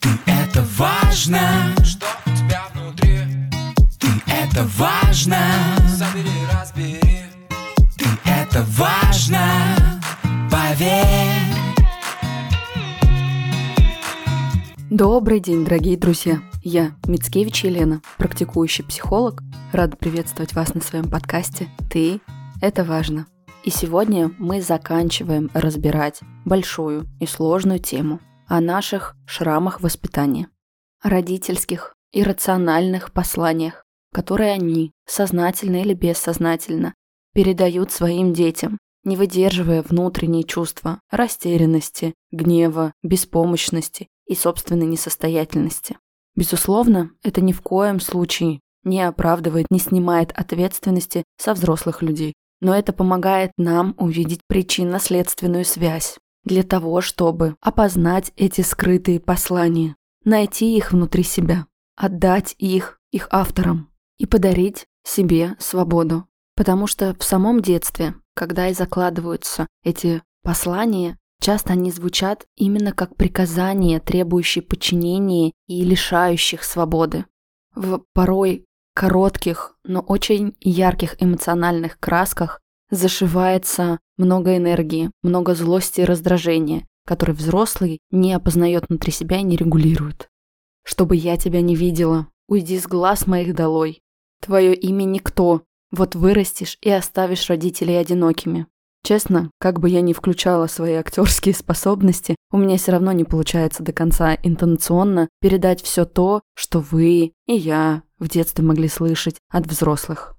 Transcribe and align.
Ты 0.00 0.08
это 0.26 0.62
важно, 0.76 1.74
Что 1.84 2.06
у 2.26 2.30
тебя 2.30 2.62
внутри? 2.74 3.18
ты 3.98 4.08
это 4.26 4.64
важно, 4.76 5.38
Забери, 5.88 6.30
разбери 6.52 7.00
ты 7.96 8.06
это 8.24 8.64
важно, 8.76 10.00
поверь. 10.50 11.04
Добрый 14.90 15.40
день, 15.40 15.64
дорогие 15.64 15.96
друзья! 15.96 16.40
Я 16.62 16.92
Мицкевич 17.06 17.64
Елена, 17.64 18.00
практикующий 18.18 18.84
психолог. 18.84 19.42
Рада 19.72 19.96
приветствовать 19.96 20.54
вас 20.54 20.74
на 20.74 20.80
своем 20.80 21.10
подкасте 21.10 21.68
«Ты– 21.90 22.20
это 22.60 22.84
важно». 22.84 23.26
И 23.64 23.70
сегодня 23.70 24.30
мы 24.38 24.62
заканчиваем 24.62 25.50
разбирать 25.52 26.20
большую 26.44 27.06
и 27.20 27.26
сложную 27.26 27.80
тему 27.80 28.20
о 28.48 28.60
наших 28.60 29.16
шрамах 29.26 29.80
воспитания, 29.80 30.48
родительских 31.02 31.94
иррациональных 32.12 33.12
посланиях, 33.12 33.84
которые 34.12 34.52
они, 34.52 34.92
сознательно 35.06 35.82
или 35.82 35.94
бессознательно, 35.94 36.94
передают 37.34 37.90
своим 37.90 38.32
детям, 38.32 38.78
не 39.04 39.16
выдерживая 39.16 39.82
внутренние 39.82 40.44
чувства 40.44 41.00
растерянности, 41.10 42.14
гнева, 42.30 42.92
беспомощности 43.02 44.08
и 44.26 44.34
собственной 44.34 44.86
несостоятельности. 44.86 45.98
Безусловно, 46.34 47.10
это 47.22 47.40
ни 47.40 47.52
в 47.52 47.62
коем 47.62 48.00
случае 48.00 48.60
не 48.84 49.02
оправдывает, 49.02 49.66
не 49.70 49.78
снимает 49.78 50.32
ответственности 50.32 51.24
со 51.38 51.54
взрослых 51.54 52.02
людей, 52.02 52.34
но 52.60 52.74
это 52.74 52.92
помогает 52.92 53.50
нам 53.56 53.94
увидеть 53.98 54.40
причинно-следственную 54.46 55.64
связь 55.64 56.18
для 56.46 56.62
того, 56.62 57.02
чтобы 57.02 57.56
опознать 57.60 58.32
эти 58.36 58.62
скрытые 58.62 59.20
послания, 59.20 59.96
найти 60.24 60.76
их 60.76 60.92
внутри 60.92 61.24
себя, 61.24 61.66
отдать 61.96 62.54
их 62.58 62.98
их 63.10 63.28
авторам 63.30 63.90
и 64.18 64.26
подарить 64.26 64.86
себе 65.04 65.56
свободу. 65.58 66.26
Потому 66.54 66.86
что 66.86 67.14
в 67.18 67.24
самом 67.24 67.60
детстве, 67.60 68.14
когда 68.34 68.68
и 68.68 68.74
закладываются 68.74 69.66
эти 69.82 70.22
послания, 70.42 71.18
часто 71.40 71.72
они 71.72 71.90
звучат 71.90 72.46
именно 72.56 72.92
как 72.92 73.16
приказания, 73.16 74.00
требующие 74.00 74.62
подчинения 74.62 75.52
и 75.66 75.84
лишающих 75.84 76.64
свободы. 76.64 77.26
В 77.74 78.02
порой 78.14 78.64
коротких, 78.94 79.76
но 79.84 80.00
очень 80.00 80.56
ярких 80.60 81.22
эмоциональных 81.22 81.98
красках 81.98 82.60
зашивается 82.90 83.98
много 84.16 84.56
энергии, 84.56 85.10
много 85.22 85.54
злости 85.54 86.00
и 86.00 86.04
раздражения, 86.04 86.86
который 87.06 87.34
взрослый 87.34 88.00
не 88.10 88.32
опознает 88.32 88.88
внутри 88.88 89.12
себя 89.12 89.38
и 89.38 89.42
не 89.42 89.56
регулирует. 89.56 90.28
Чтобы 90.84 91.16
я 91.16 91.36
тебя 91.36 91.60
не 91.60 91.74
видела, 91.74 92.28
уйди 92.48 92.78
с 92.78 92.86
глаз 92.86 93.26
моих 93.26 93.54
долой. 93.54 94.00
Твое 94.40 94.74
имя 94.74 95.04
никто, 95.04 95.62
вот 95.90 96.14
вырастешь 96.14 96.78
и 96.80 96.90
оставишь 96.90 97.48
родителей 97.48 97.96
одинокими. 97.96 98.66
Честно, 99.02 99.52
как 99.60 99.78
бы 99.78 99.88
я 99.88 100.00
ни 100.00 100.12
включала 100.12 100.66
свои 100.66 100.94
актерские 100.94 101.54
способности, 101.54 102.34
у 102.50 102.58
меня 102.58 102.76
все 102.76 102.92
равно 102.92 103.12
не 103.12 103.22
получается 103.22 103.84
до 103.84 103.92
конца 103.92 104.36
интонационно 104.42 105.28
передать 105.40 105.80
все 105.80 106.04
то, 106.04 106.42
что 106.54 106.80
вы 106.80 107.32
и 107.46 107.52
я 107.54 108.02
в 108.18 108.28
детстве 108.28 108.64
могли 108.64 108.88
слышать 108.88 109.36
от 109.48 109.66
взрослых. 109.66 110.36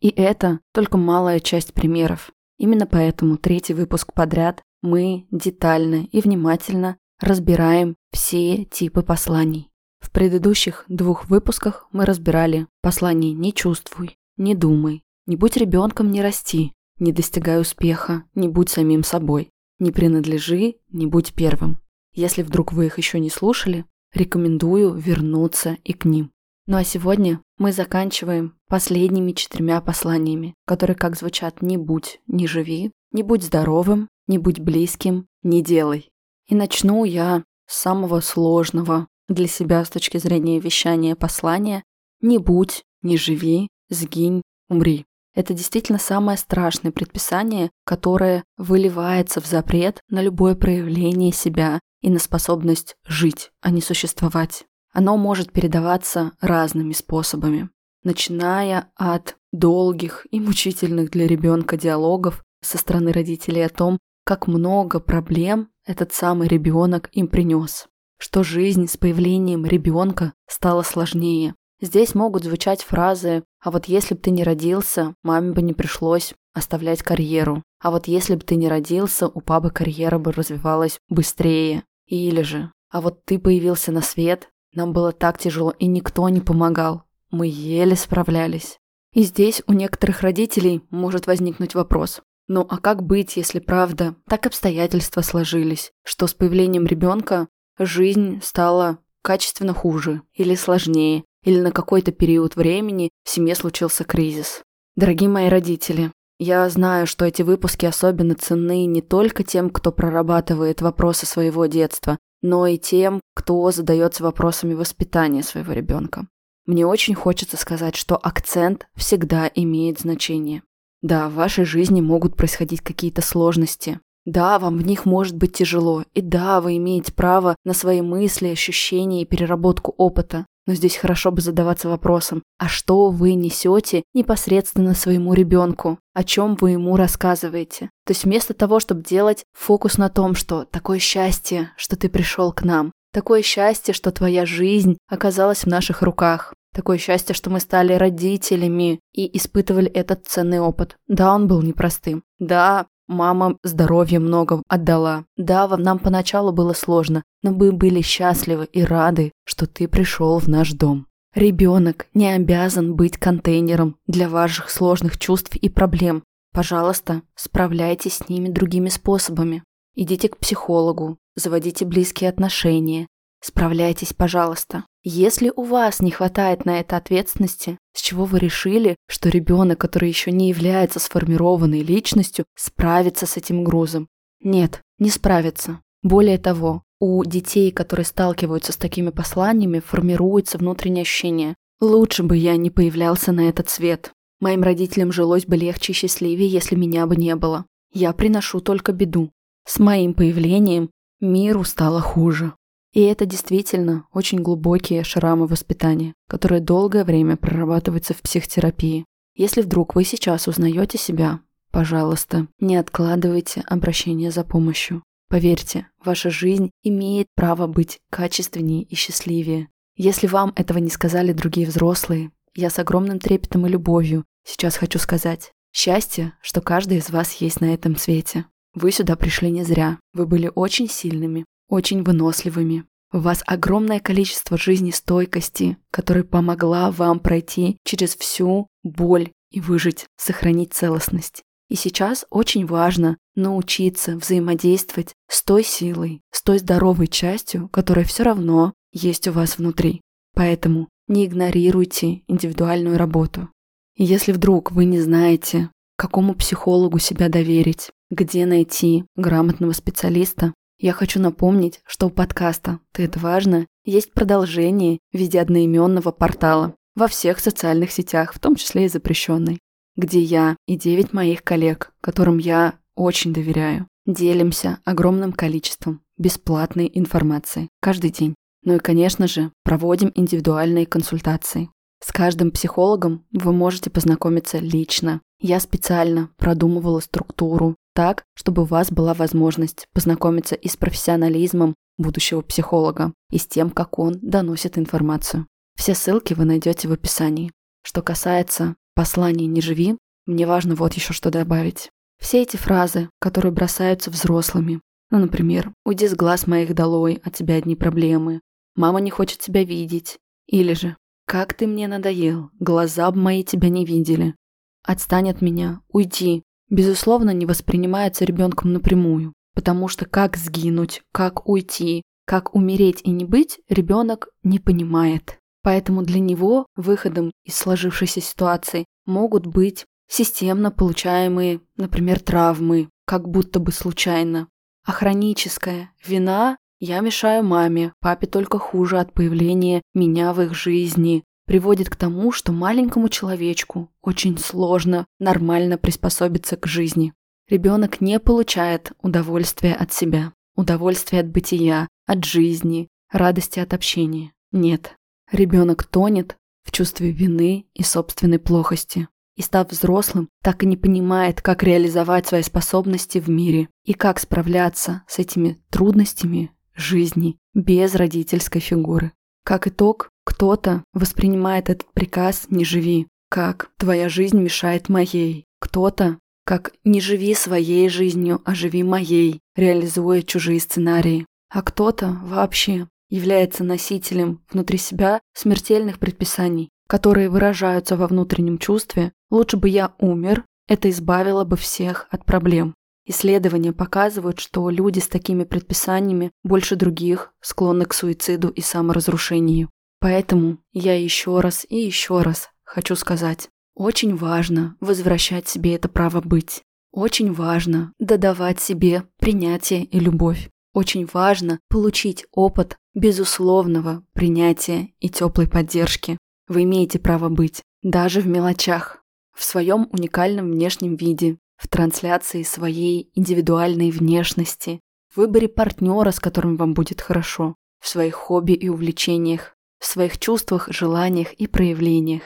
И 0.00 0.08
это 0.08 0.58
только 0.72 0.96
малая 0.96 1.38
часть 1.38 1.72
примеров. 1.72 2.32
Именно 2.60 2.86
поэтому 2.86 3.38
третий 3.38 3.72
выпуск 3.72 4.12
подряд 4.12 4.62
мы 4.82 5.26
детально 5.30 6.06
и 6.12 6.20
внимательно 6.20 6.98
разбираем 7.18 7.96
все 8.12 8.66
типы 8.66 9.02
посланий. 9.02 9.70
В 9.98 10.10
предыдущих 10.10 10.84
двух 10.86 11.30
выпусках 11.30 11.88
мы 11.90 12.04
разбирали 12.04 12.66
послание 12.82 13.32
«Не 13.32 13.54
чувствуй», 13.54 14.18
«Не 14.36 14.54
думай», 14.54 15.02
«Не 15.26 15.36
будь 15.36 15.56
ребенком, 15.56 16.10
не 16.10 16.20
расти», 16.20 16.74
«Не 16.98 17.12
достигай 17.12 17.58
успеха», 17.58 18.24
«Не 18.34 18.46
будь 18.46 18.68
самим 18.68 19.04
собой», 19.04 19.48
«Не 19.78 19.90
принадлежи», 19.90 20.74
«Не 20.90 21.06
будь 21.06 21.32
первым». 21.32 21.78
Если 22.12 22.42
вдруг 22.42 22.74
вы 22.74 22.86
их 22.86 22.98
еще 22.98 23.20
не 23.20 23.30
слушали, 23.30 23.86
рекомендую 24.12 24.92
вернуться 24.92 25.78
и 25.82 25.94
к 25.94 26.04
ним. 26.04 26.30
Ну 26.66 26.76
а 26.76 26.84
сегодня 26.84 27.40
мы 27.60 27.72
заканчиваем 27.72 28.54
последними 28.68 29.32
четырьмя 29.32 29.82
посланиями, 29.82 30.54
которые 30.64 30.96
как 30.96 31.14
звучат 31.14 31.60
«не 31.60 31.76
будь, 31.76 32.18
не 32.26 32.46
живи», 32.46 32.90
«не 33.12 33.22
будь 33.22 33.44
здоровым», 33.44 34.08
«не 34.26 34.38
будь 34.38 34.60
близким», 34.60 35.26
«не 35.42 35.62
делай». 35.62 36.08
И 36.46 36.54
начну 36.54 37.04
я 37.04 37.44
с 37.66 37.78
самого 37.78 38.20
сложного 38.20 39.08
для 39.28 39.46
себя 39.46 39.84
с 39.84 39.90
точки 39.90 40.16
зрения 40.16 40.58
вещания 40.58 41.14
послания 41.14 41.84
«не 42.22 42.38
будь, 42.38 42.82
не 43.02 43.18
живи, 43.18 43.68
сгинь, 43.90 44.40
умри». 44.70 45.04
Это 45.34 45.52
действительно 45.52 45.98
самое 45.98 46.38
страшное 46.38 46.92
предписание, 46.92 47.68
которое 47.84 48.42
выливается 48.56 49.42
в 49.42 49.46
запрет 49.46 50.00
на 50.08 50.22
любое 50.22 50.54
проявление 50.54 51.30
себя 51.30 51.78
и 52.00 52.08
на 52.08 52.20
способность 52.20 52.96
жить, 53.06 53.50
а 53.60 53.70
не 53.70 53.82
существовать. 53.82 54.64
Оно 54.92 55.16
может 55.16 55.52
передаваться 55.52 56.32
разными 56.40 56.92
способами, 56.92 57.70
начиная 58.02 58.90
от 58.96 59.36
долгих 59.52 60.26
и 60.30 60.40
мучительных 60.40 61.10
для 61.10 61.26
ребенка 61.26 61.76
диалогов 61.76 62.42
со 62.62 62.78
стороны 62.78 63.12
родителей 63.12 63.64
о 63.64 63.68
том, 63.68 63.98
как 64.24 64.46
много 64.46 65.00
проблем 65.00 65.68
этот 65.86 66.12
самый 66.12 66.48
ребенок 66.48 67.08
им 67.12 67.26
принес, 67.26 67.88
что 68.18 68.42
жизнь 68.42 68.86
с 68.86 68.96
появлением 68.96 69.64
ребенка 69.64 70.34
стала 70.46 70.82
сложнее. 70.82 71.54
Здесь 71.80 72.14
могут 72.14 72.44
звучать 72.44 72.82
фразы 72.82 73.42
«А 73.62 73.70
вот 73.70 73.86
если 73.86 74.14
бы 74.14 74.20
ты 74.20 74.30
не 74.30 74.44
родился, 74.44 75.14
маме 75.22 75.52
бы 75.52 75.62
не 75.62 75.72
пришлось 75.72 76.34
оставлять 76.52 77.02
карьеру. 77.02 77.62
А 77.80 77.90
вот 77.90 78.06
если 78.06 78.34
бы 78.34 78.42
ты 78.42 78.56
не 78.56 78.68
родился, 78.68 79.28
у 79.28 79.40
папы 79.40 79.70
карьера 79.70 80.18
бы 80.18 80.32
развивалась 80.32 80.98
быстрее. 81.08 81.84
Или 82.06 82.42
же 82.42 82.70
«А 82.90 83.00
вот 83.00 83.24
ты 83.24 83.38
появился 83.38 83.92
на 83.92 84.02
свет, 84.02 84.50
нам 84.72 84.92
было 84.92 85.12
так 85.12 85.38
тяжело, 85.38 85.74
и 85.78 85.86
никто 85.86 86.28
не 86.28 86.40
помогал. 86.40 87.04
Мы 87.30 87.46
еле 87.48 87.96
справлялись. 87.96 88.78
И 89.12 89.22
здесь 89.22 89.62
у 89.66 89.72
некоторых 89.72 90.20
родителей 90.20 90.82
может 90.90 91.26
возникнуть 91.26 91.74
вопрос. 91.74 92.20
Ну 92.46 92.66
а 92.68 92.78
как 92.78 93.02
быть, 93.02 93.36
если 93.36 93.58
правда, 93.58 94.14
так 94.28 94.46
обстоятельства 94.46 95.20
сложились, 95.20 95.92
что 96.04 96.26
с 96.26 96.34
появлением 96.34 96.86
ребенка 96.86 97.48
жизнь 97.78 98.40
стала 98.42 98.98
качественно 99.22 99.74
хуже 99.74 100.22
или 100.34 100.54
сложнее, 100.54 101.24
или 101.44 101.60
на 101.60 101.72
какой-то 101.72 102.12
период 102.12 102.56
времени 102.56 103.10
в 103.24 103.30
семье 103.30 103.54
случился 103.54 104.04
кризис? 104.04 104.62
Дорогие 104.96 105.30
мои 105.30 105.48
родители, 105.48 106.12
я 106.38 106.68
знаю, 106.70 107.06
что 107.06 107.24
эти 107.24 107.42
выпуски 107.42 107.86
особенно 107.86 108.34
ценны 108.34 108.86
не 108.86 109.02
только 109.02 109.44
тем, 109.44 109.70
кто 109.70 109.92
прорабатывает 109.92 110.80
вопросы 110.82 111.26
своего 111.26 111.66
детства, 111.66 112.18
но 112.42 112.66
и 112.66 112.78
тем, 112.78 113.20
кто 113.34 113.70
задается 113.70 114.22
вопросами 114.22 114.74
воспитания 114.74 115.42
своего 115.42 115.72
ребенка. 115.72 116.26
Мне 116.66 116.86
очень 116.86 117.14
хочется 117.14 117.56
сказать, 117.56 117.96
что 117.96 118.16
акцент 118.16 118.86
всегда 118.94 119.50
имеет 119.54 120.00
значение. 120.00 120.62
Да, 121.02 121.28
в 121.28 121.34
вашей 121.34 121.64
жизни 121.64 122.00
могут 122.00 122.36
происходить 122.36 122.82
какие-то 122.82 123.22
сложности. 123.22 124.00
Да, 124.26 124.58
вам 124.58 124.76
в 124.76 124.86
них 124.86 125.06
может 125.06 125.36
быть 125.36 125.54
тяжело. 125.54 126.04
И 126.14 126.20
да, 126.20 126.60
вы 126.60 126.76
имеете 126.76 127.12
право 127.12 127.56
на 127.64 127.72
свои 127.72 128.02
мысли, 128.02 128.48
ощущения 128.48 129.22
и 129.22 129.26
переработку 129.26 129.94
опыта. 129.96 130.46
Но 130.70 130.76
здесь 130.76 130.94
хорошо 130.94 131.32
бы 131.32 131.40
задаваться 131.40 131.88
вопросом, 131.88 132.44
а 132.56 132.68
что 132.68 133.10
вы 133.10 133.34
несете 133.34 134.04
непосредственно 134.14 134.94
своему 134.94 135.34
ребенку? 135.34 135.98
О 136.14 136.22
чем 136.22 136.54
вы 136.54 136.70
ему 136.70 136.94
рассказываете? 136.94 137.90
То 138.06 138.12
есть 138.12 138.22
вместо 138.22 138.54
того, 138.54 138.78
чтобы 138.78 139.02
делать 139.02 139.42
фокус 139.52 139.98
на 139.98 140.08
том, 140.08 140.36
что 140.36 140.64
такое 140.64 141.00
счастье, 141.00 141.72
что 141.76 141.96
ты 141.96 142.08
пришел 142.08 142.52
к 142.52 142.62
нам, 142.62 142.92
такое 143.12 143.42
счастье, 143.42 143.92
что 143.92 144.12
твоя 144.12 144.46
жизнь 144.46 144.96
оказалась 145.08 145.64
в 145.64 145.66
наших 145.66 146.02
руках, 146.02 146.54
такое 146.72 146.98
счастье, 146.98 147.34
что 147.34 147.50
мы 147.50 147.58
стали 147.58 147.94
родителями 147.94 149.00
и 149.12 149.36
испытывали 149.36 149.90
этот 149.90 150.28
ценный 150.28 150.60
опыт. 150.60 150.94
Да, 151.08 151.34
он 151.34 151.48
был 151.48 151.62
непростым. 151.62 152.22
Да, 152.38 152.86
Мама 153.10 153.56
здоровья 153.64 154.20
много 154.20 154.62
отдала. 154.68 155.24
Да, 155.36 155.66
нам 155.76 155.98
поначалу 155.98 156.52
было 156.52 156.74
сложно, 156.74 157.24
но 157.42 157.50
мы 157.50 157.72
были 157.72 158.02
счастливы 158.02 158.66
и 158.66 158.84
рады, 158.84 159.32
что 159.44 159.66
ты 159.66 159.88
пришел 159.88 160.38
в 160.38 160.46
наш 160.46 160.70
дом. 160.74 161.08
Ребенок 161.34 162.06
не 162.14 162.30
обязан 162.30 162.94
быть 162.94 163.18
контейнером 163.18 163.96
для 164.06 164.28
ваших 164.28 164.70
сложных 164.70 165.18
чувств 165.18 165.56
и 165.56 165.68
проблем. 165.68 166.22
Пожалуйста, 166.54 167.22
справляйтесь 167.34 168.18
с 168.18 168.28
ними 168.28 168.48
другими 168.48 168.90
способами. 168.90 169.64
Идите 169.96 170.28
к 170.28 170.38
психологу, 170.38 171.18
заводите 171.34 171.84
близкие 171.84 172.30
отношения. 172.30 173.08
Справляйтесь, 173.42 174.12
пожалуйста. 174.12 174.84
Если 175.02 175.50
у 175.54 175.62
вас 175.62 176.00
не 176.00 176.10
хватает 176.10 176.66
на 176.66 176.80
это 176.80 176.98
ответственности, 176.98 177.78
с 177.94 178.02
чего 178.02 178.26
вы 178.26 178.38
решили, 178.38 178.96
что 179.08 179.30
ребенок, 179.30 179.80
который 179.80 180.10
еще 180.10 180.30
не 180.30 180.50
является 180.50 181.00
сформированной 181.00 181.80
личностью, 181.80 182.44
справится 182.54 183.26
с 183.26 183.38
этим 183.38 183.64
грузом? 183.64 184.08
Нет, 184.42 184.82
не 184.98 185.08
справится. 185.08 185.80
Более 186.02 186.36
того, 186.36 186.82
у 186.98 187.24
детей, 187.24 187.72
которые 187.72 188.04
сталкиваются 188.04 188.72
с 188.72 188.76
такими 188.76 189.08
посланиями, 189.08 189.80
формируется 189.80 190.58
внутреннее 190.58 191.02
ощущение 191.02 191.54
«лучше 191.80 192.22
бы 192.22 192.36
я 192.36 192.56
не 192.56 192.70
появлялся 192.70 193.32
на 193.32 193.48
этот 193.48 193.70
свет». 193.70 194.12
Моим 194.38 194.62
родителям 194.62 195.12
жилось 195.12 195.46
бы 195.46 195.56
легче 195.56 195.92
и 195.92 195.96
счастливее, 195.96 196.48
если 196.48 196.74
меня 196.74 197.06
бы 197.06 197.16
не 197.16 197.34
было. 197.36 197.64
Я 197.92 198.12
приношу 198.12 198.60
только 198.60 198.92
беду. 198.92 199.30
С 199.66 199.78
моим 199.78 200.14
появлением 200.14 200.90
миру 201.20 201.64
стало 201.64 202.00
хуже. 202.00 202.52
И 202.92 203.02
это 203.02 203.24
действительно 203.24 204.06
очень 204.12 204.40
глубокие 204.40 205.04
шрамы 205.04 205.46
воспитания, 205.46 206.14
которые 206.28 206.60
долгое 206.60 207.04
время 207.04 207.36
прорабатываются 207.36 208.14
в 208.14 208.20
психотерапии. 208.20 209.04
Если 209.34 209.62
вдруг 209.62 209.94
вы 209.94 210.04
сейчас 210.04 210.48
узнаете 210.48 210.98
себя, 210.98 211.40
пожалуйста, 211.70 212.48
не 212.58 212.76
откладывайте 212.76 213.62
обращение 213.66 214.32
за 214.32 214.42
помощью. 214.42 215.04
Поверьте, 215.28 215.86
ваша 216.04 216.30
жизнь 216.30 216.70
имеет 216.82 217.28
право 217.36 217.68
быть 217.68 218.00
качественнее 218.10 218.82
и 218.82 218.96
счастливее. 218.96 219.68
Если 219.96 220.26
вам 220.26 220.52
этого 220.56 220.78
не 220.78 220.90
сказали 220.90 221.32
другие 221.32 221.68
взрослые, 221.68 222.32
я 222.54 222.70
с 222.70 222.80
огромным 222.80 223.20
трепетом 223.20 223.66
и 223.66 223.68
любовью 223.68 224.24
сейчас 224.44 224.76
хочу 224.76 224.98
сказать. 224.98 225.52
Счастье, 225.72 226.32
что 226.42 226.60
каждый 226.60 226.98
из 226.98 227.10
вас 227.10 227.34
есть 227.34 227.60
на 227.60 227.72
этом 227.72 227.94
свете. 227.94 228.46
Вы 228.74 228.90
сюда 228.90 229.14
пришли 229.14 229.50
не 229.50 229.62
зря. 229.62 230.00
Вы 230.12 230.26
были 230.26 230.50
очень 230.52 230.88
сильными, 230.88 231.44
очень 231.70 232.02
выносливыми. 232.02 232.84
У 233.12 233.18
вас 233.18 233.42
огромное 233.46 233.98
количество 233.98 234.58
жизнестойкости, 234.58 235.78
которая 235.90 236.24
помогла 236.24 236.90
вам 236.90 237.18
пройти 237.18 237.78
через 237.84 238.14
всю 238.14 238.68
боль 238.82 239.32
и 239.50 239.60
выжить, 239.60 240.06
сохранить 240.16 240.74
целостность. 240.74 241.42
И 241.68 241.76
сейчас 241.76 242.26
очень 242.30 242.66
важно 242.66 243.16
научиться 243.34 244.16
взаимодействовать 244.16 245.14
с 245.28 245.42
той 245.42 245.64
силой, 245.64 246.20
с 246.32 246.42
той 246.42 246.58
здоровой 246.58 247.06
частью, 247.06 247.68
которая 247.68 248.04
все 248.04 248.24
равно 248.24 248.74
есть 248.92 249.28
у 249.28 249.32
вас 249.32 249.56
внутри. 249.56 250.02
Поэтому 250.34 250.88
не 251.08 251.26
игнорируйте 251.26 252.22
индивидуальную 252.26 252.98
работу. 252.98 253.48
И 253.96 254.04
если 254.04 254.32
вдруг 254.32 254.72
вы 254.72 254.84
не 254.84 255.00
знаете, 255.00 255.70
какому 255.96 256.34
психологу 256.34 256.98
себя 256.98 257.28
доверить, 257.28 257.90
где 258.10 258.46
найти 258.46 259.04
грамотного 259.16 259.72
специалиста, 259.72 260.54
я 260.80 260.94
хочу 260.94 261.20
напомнить, 261.20 261.82
что 261.86 262.06
у 262.06 262.10
подкаста 262.10 262.80
«Ты 262.92 263.04
это 263.04 263.18
важно» 263.18 263.66
есть 263.84 264.12
продолжение 264.12 264.98
в 265.12 265.18
виде 265.18 265.38
одноименного 265.38 266.10
портала 266.10 266.74
во 266.94 267.06
всех 267.06 267.38
социальных 267.38 267.92
сетях, 267.92 268.32
в 268.32 268.38
том 268.38 268.56
числе 268.56 268.86
и 268.86 268.88
запрещенной, 268.88 269.58
где 269.96 270.20
я 270.20 270.56
и 270.66 270.76
девять 270.76 271.12
моих 271.12 271.44
коллег, 271.44 271.92
которым 272.00 272.38
я 272.38 272.78
очень 272.94 273.34
доверяю, 273.34 273.88
делимся 274.06 274.78
огромным 274.84 275.32
количеством 275.32 276.00
бесплатной 276.16 276.90
информации 276.94 277.68
каждый 277.82 278.10
день. 278.10 278.34
Ну 278.64 278.76
и, 278.76 278.78
конечно 278.78 279.26
же, 279.26 279.52
проводим 279.62 280.12
индивидуальные 280.14 280.86
консультации. 280.86 281.70
С 282.02 282.10
каждым 282.10 282.50
психологом 282.50 283.26
вы 283.32 283.52
можете 283.52 283.90
познакомиться 283.90 284.58
лично. 284.58 285.20
Я 285.38 285.60
специально 285.60 286.30
продумывала 286.38 287.00
структуру 287.00 287.76
так, 287.94 288.24
чтобы 288.34 288.62
у 288.62 288.66
вас 288.66 288.90
была 288.90 289.14
возможность 289.14 289.88
познакомиться 289.92 290.54
и 290.54 290.68
с 290.68 290.76
профессионализмом 290.76 291.74
будущего 291.98 292.40
психолога, 292.40 293.12
и 293.30 293.38
с 293.38 293.46
тем, 293.46 293.70
как 293.70 293.98
он 293.98 294.18
доносит 294.22 294.78
информацию. 294.78 295.46
Все 295.76 295.94
ссылки 295.94 296.34
вы 296.34 296.44
найдете 296.44 296.88
в 296.88 296.92
описании. 296.92 297.52
Что 297.82 298.02
касается 298.02 298.76
посланий 298.94 299.46
«Не 299.46 299.60
живи», 299.60 299.96
мне 300.26 300.46
важно 300.46 300.74
вот 300.74 300.94
еще 300.94 301.12
что 301.12 301.30
добавить. 301.30 301.90
Все 302.20 302.42
эти 302.42 302.56
фразы, 302.56 303.08
которые 303.18 303.52
бросаются 303.52 304.10
взрослыми, 304.10 304.80
ну, 305.10 305.18
например, 305.18 305.72
«Уйди 305.84 306.06
с 306.06 306.14
глаз 306.14 306.46
моих 306.46 306.74
долой, 306.74 307.20
от 307.24 307.34
тебя 307.34 307.56
одни 307.56 307.74
проблемы», 307.74 308.40
«Мама 308.76 309.00
не 309.00 309.10
хочет 309.10 309.40
тебя 309.40 309.64
видеть», 309.64 310.18
или 310.46 310.74
же 310.74 310.96
«Как 311.26 311.54
ты 311.54 311.66
мне 311.66 311.88
надоел, 311.88 312.50
глаза 312.60 313.10
б 313.10 313.18
мои 313.18 313.42
тебя 313.42 313.68
не 313.68 313.84
видели», 313.84 314.36
«Отстань 314.84 315.30
от 315.30 315.40
меня, 315.40 315.80
уйди», 315.88 316.44
безусловно, 316.70 317.30
не 317.30 317.44
воспринимается 317.44 318.24
ребенком 318.24 318.72
напрямую, 318.72 319.32
потому 319.54 319.88
что 319.88 320.06
как 320.06 320.36
сгинуть, 320.36 321.02
как 321.12 321.48
уйти, 321.48 322.02
как 322.24 322.54
умереть 322.54 323.00
и 323.02 323.10
не 323.10 323.24
быть, 323.24 323.60
ребенок 323.68 324.28
не 324.42 324.58
понимает. 324.58 325.38
Поэтому 325.62 326.02
для 326.02 326.20
него 326.20 326.66
выходом 326.76 327.32
из 327.44 327.56
сложившейся 327.56 328.20
ситуации 328.20 328.86
могут 329.04 329.46
быть 329.46 329.84
системно 330.08 330.70
получаемые, 330.70 331.60
например, 331.76 332.20
травмы, 332.20 332.88
как 333.04 333.28
будто 333.28 333.60
бы 333.60 333.72
случайно. 333.72 334.48
А 334.86 334.92
хроническая 334.92 335.92
вина 336.04 336.56
«я 336.78 337.00
мешаю 337.00 337.44
маме, 337.44 337.92
папе 338.00 338.26
только 338.26 338.58
хуже 338.58 338.98
от 338.98 339.12
появления 339.12 339.82
меня 339.94 340.32
в 340.32 340.40
их 340.40 340.54
жизни», 340.54 341.24
приводит 341.50 341.90
к 341.90 341.96
тому, 341.96 342.30
что 342.30 342.52
маленькому 342.52 343.08
человечку 343.08 343.90
очень 344.02 344.38
сложно 344.38 345.04
нормально 345.18 345.78
приспособиться 345.78 346.56
к 346.56 346.68
жизни. 346.68 347.12
Ребенок 347.48 348.00
не 348.00 348.20
получает 348.20 348.92
удовольствия 349.02 349.74
от 349.74 349.92
себя, 349.92 350.32
удовольствия 350.54 351.18
от 351.18 351.26
бытия, 351.26 351.88
от 352.06 352.24
жизни, 352.24 352.86
радости 353.10 353.58
от 353.58 353.74
общения. 353.74 354.30
Нет. 354.52 354.94
Ребенок 355.32 355.82
тонет 355.82 356.36
в 356.62 356.70
чувстве 356.70 357.10
вины 357.10 357.66
и 357.74 357.82
собственной 357.82 358.38
плохости. 358.38 359.08
И 359.34 359.42
став 359.42 359.72
взрослым, 359.72 360.28
так 360.44 360.62
и 360.62 360.66
не 360.66 360.76
понимает, 360.76 361.42
как 361.42 361.64
реализовать 361.64 362.28
свои 362.28 362.42
способности 362.42 363.18
в 363.18 363.28
мире 363.28 363.68
и 363.84 363.92
как 363.92 364.20
справляться 364.20 365.02
с 365.08 365.18
этими 365.18 365.60
трудностями 365.68 366.52
жизни 366.76 367.38
без 367.54 367.96
родительской 367.96 368.60
фигуры. 368.60 369.10
Как 369.44 369.66
итог, 369.66 370.10
кто-то 370.24 370.84
воспринимает 370.92 371.70
этот 371.70 371.92
приказ 371.92 372.46
«не 372.50 372.64
живи», 372.64 373.06
как 373.28 373.70
«твоя 373.78 374.08
жизнь 374.08 374.38
мешает 374.38 374.88
моей», 374.88 375.46
кто-то 375.60 376.18
как 376.44 376.72
«не 376.84 377.00
живи 377.00 377.34
своей 377.34 377.88
жизнью, 377.88 378.42
а 378.44 378.54
живи 378.54 378.82
моей», 378.82 379.40
реализуя 379.56 380.22
чужие 380.22 380.60
сценарии, 380.60 381.26
а 381.48 381.62
кто-то 381.62 382.18
вообще 382.22 382.88
является 383.08 383.64
носителем 383.64 384.40
внутри 384.50 384.78
себя 384.78 385.20
смертельных 385.34 385.98
предписаний, 385.98 386.70
которые 386.88 387.28
выражаются 387.28 387.96
во 387.96 388.06
внутреннем 388.06 388.58
чувстве 388.58 389.12
«лучше 389.30 389.56
бы 389.56 389.68
я 389.68 389.94
умер», 389.98 390.44
это 390.68 390.90
избавило 390.90 391.44
бы 391.44 391.56
всех 391.56 392.06
от 392.10 392.24
проблем. 392.24 392.74
Исследования 393.10 393.72
показывают, 393.72 394.38
что 394.38 394.70
люди 394.70 395.00
с 395.00 395.08
такими 395.08 395.42
предписаниями 395.42 396.30
больше 396.44 396.76
других 396.76 397.32
склонны 397.40 397.84
к 397.84 397.92
суициду 397.92 398.50
и 398.50 398.60
саморазрушению. 398.60 399.68
Поэтому 399.98 400.58
я 400.72 400.96
еще 400.96 401.40
раз 401.40 401.66
и 401.68 401.76
еще 401.76 402.22
раз 402.22 402.50
хочу 402.62 402.94
сказать, 402.94 403.48
очень 403.74 404.14
важно 404.14 404.76
возвращать 404.78 405.48
себе 405.48 405.74
это 405.74 405.88
право 405.88 406.20
быть. 406.20 406.62
Очень 406.92 407.32
важно 407.32 407.92
додавать 407.98 408.60
себе 408.60 409.02
принятие 409.18 409.82
и 409.86 409.98
любовь. 409.98 410.48
Очень 410.72 411.08
важно 411.12 411.58
получить 411.68 412.26
опыт 412.30 412.76
безусловного 412.94 414.04
принятия 414.12 414.90
и 415.00 415.08
теплой 415.08 415.48
поддержки. 415.48 416.16
Вы 416.46 416.62
имеете 416.62 417.00
право 417.00 417.28
быть, 417.28 417.64
даже 417.82 418.20
в 418.20 418.28
мелочах, 418.28 419.02
в 419.34 419.42
своем 419.42 419.88
уникальном 419.90 420.52
внешнем 420.52 420.94
виде, 420.94 421.38
в 421.60 421.68
трансляции 421.68 422.42
своей 422.42 423.10
индивидуальной 423.14 423.90
внешности, 423.90 424.80
в 425.12 425.18
выборе 425.18 425.46
партнера, 425.46 426.10
с 426.10 426.18
которым 426.18 426.56
вам 426.56 426.72
будет 426.72 427.02
хорошо, 427.02 427.54
в 427.80 427.88
своих 427.88 428.14
хобби 428.14 428.52
и 428.52 428.68
увлечениях, 428.70 429.54
в 429.78 429.84
своих 429.84 430.18
чувствах, 430.18 430.68
желаниях 430.70 431.34
и 431.34 431.46
проявлениях. 431.46 432.22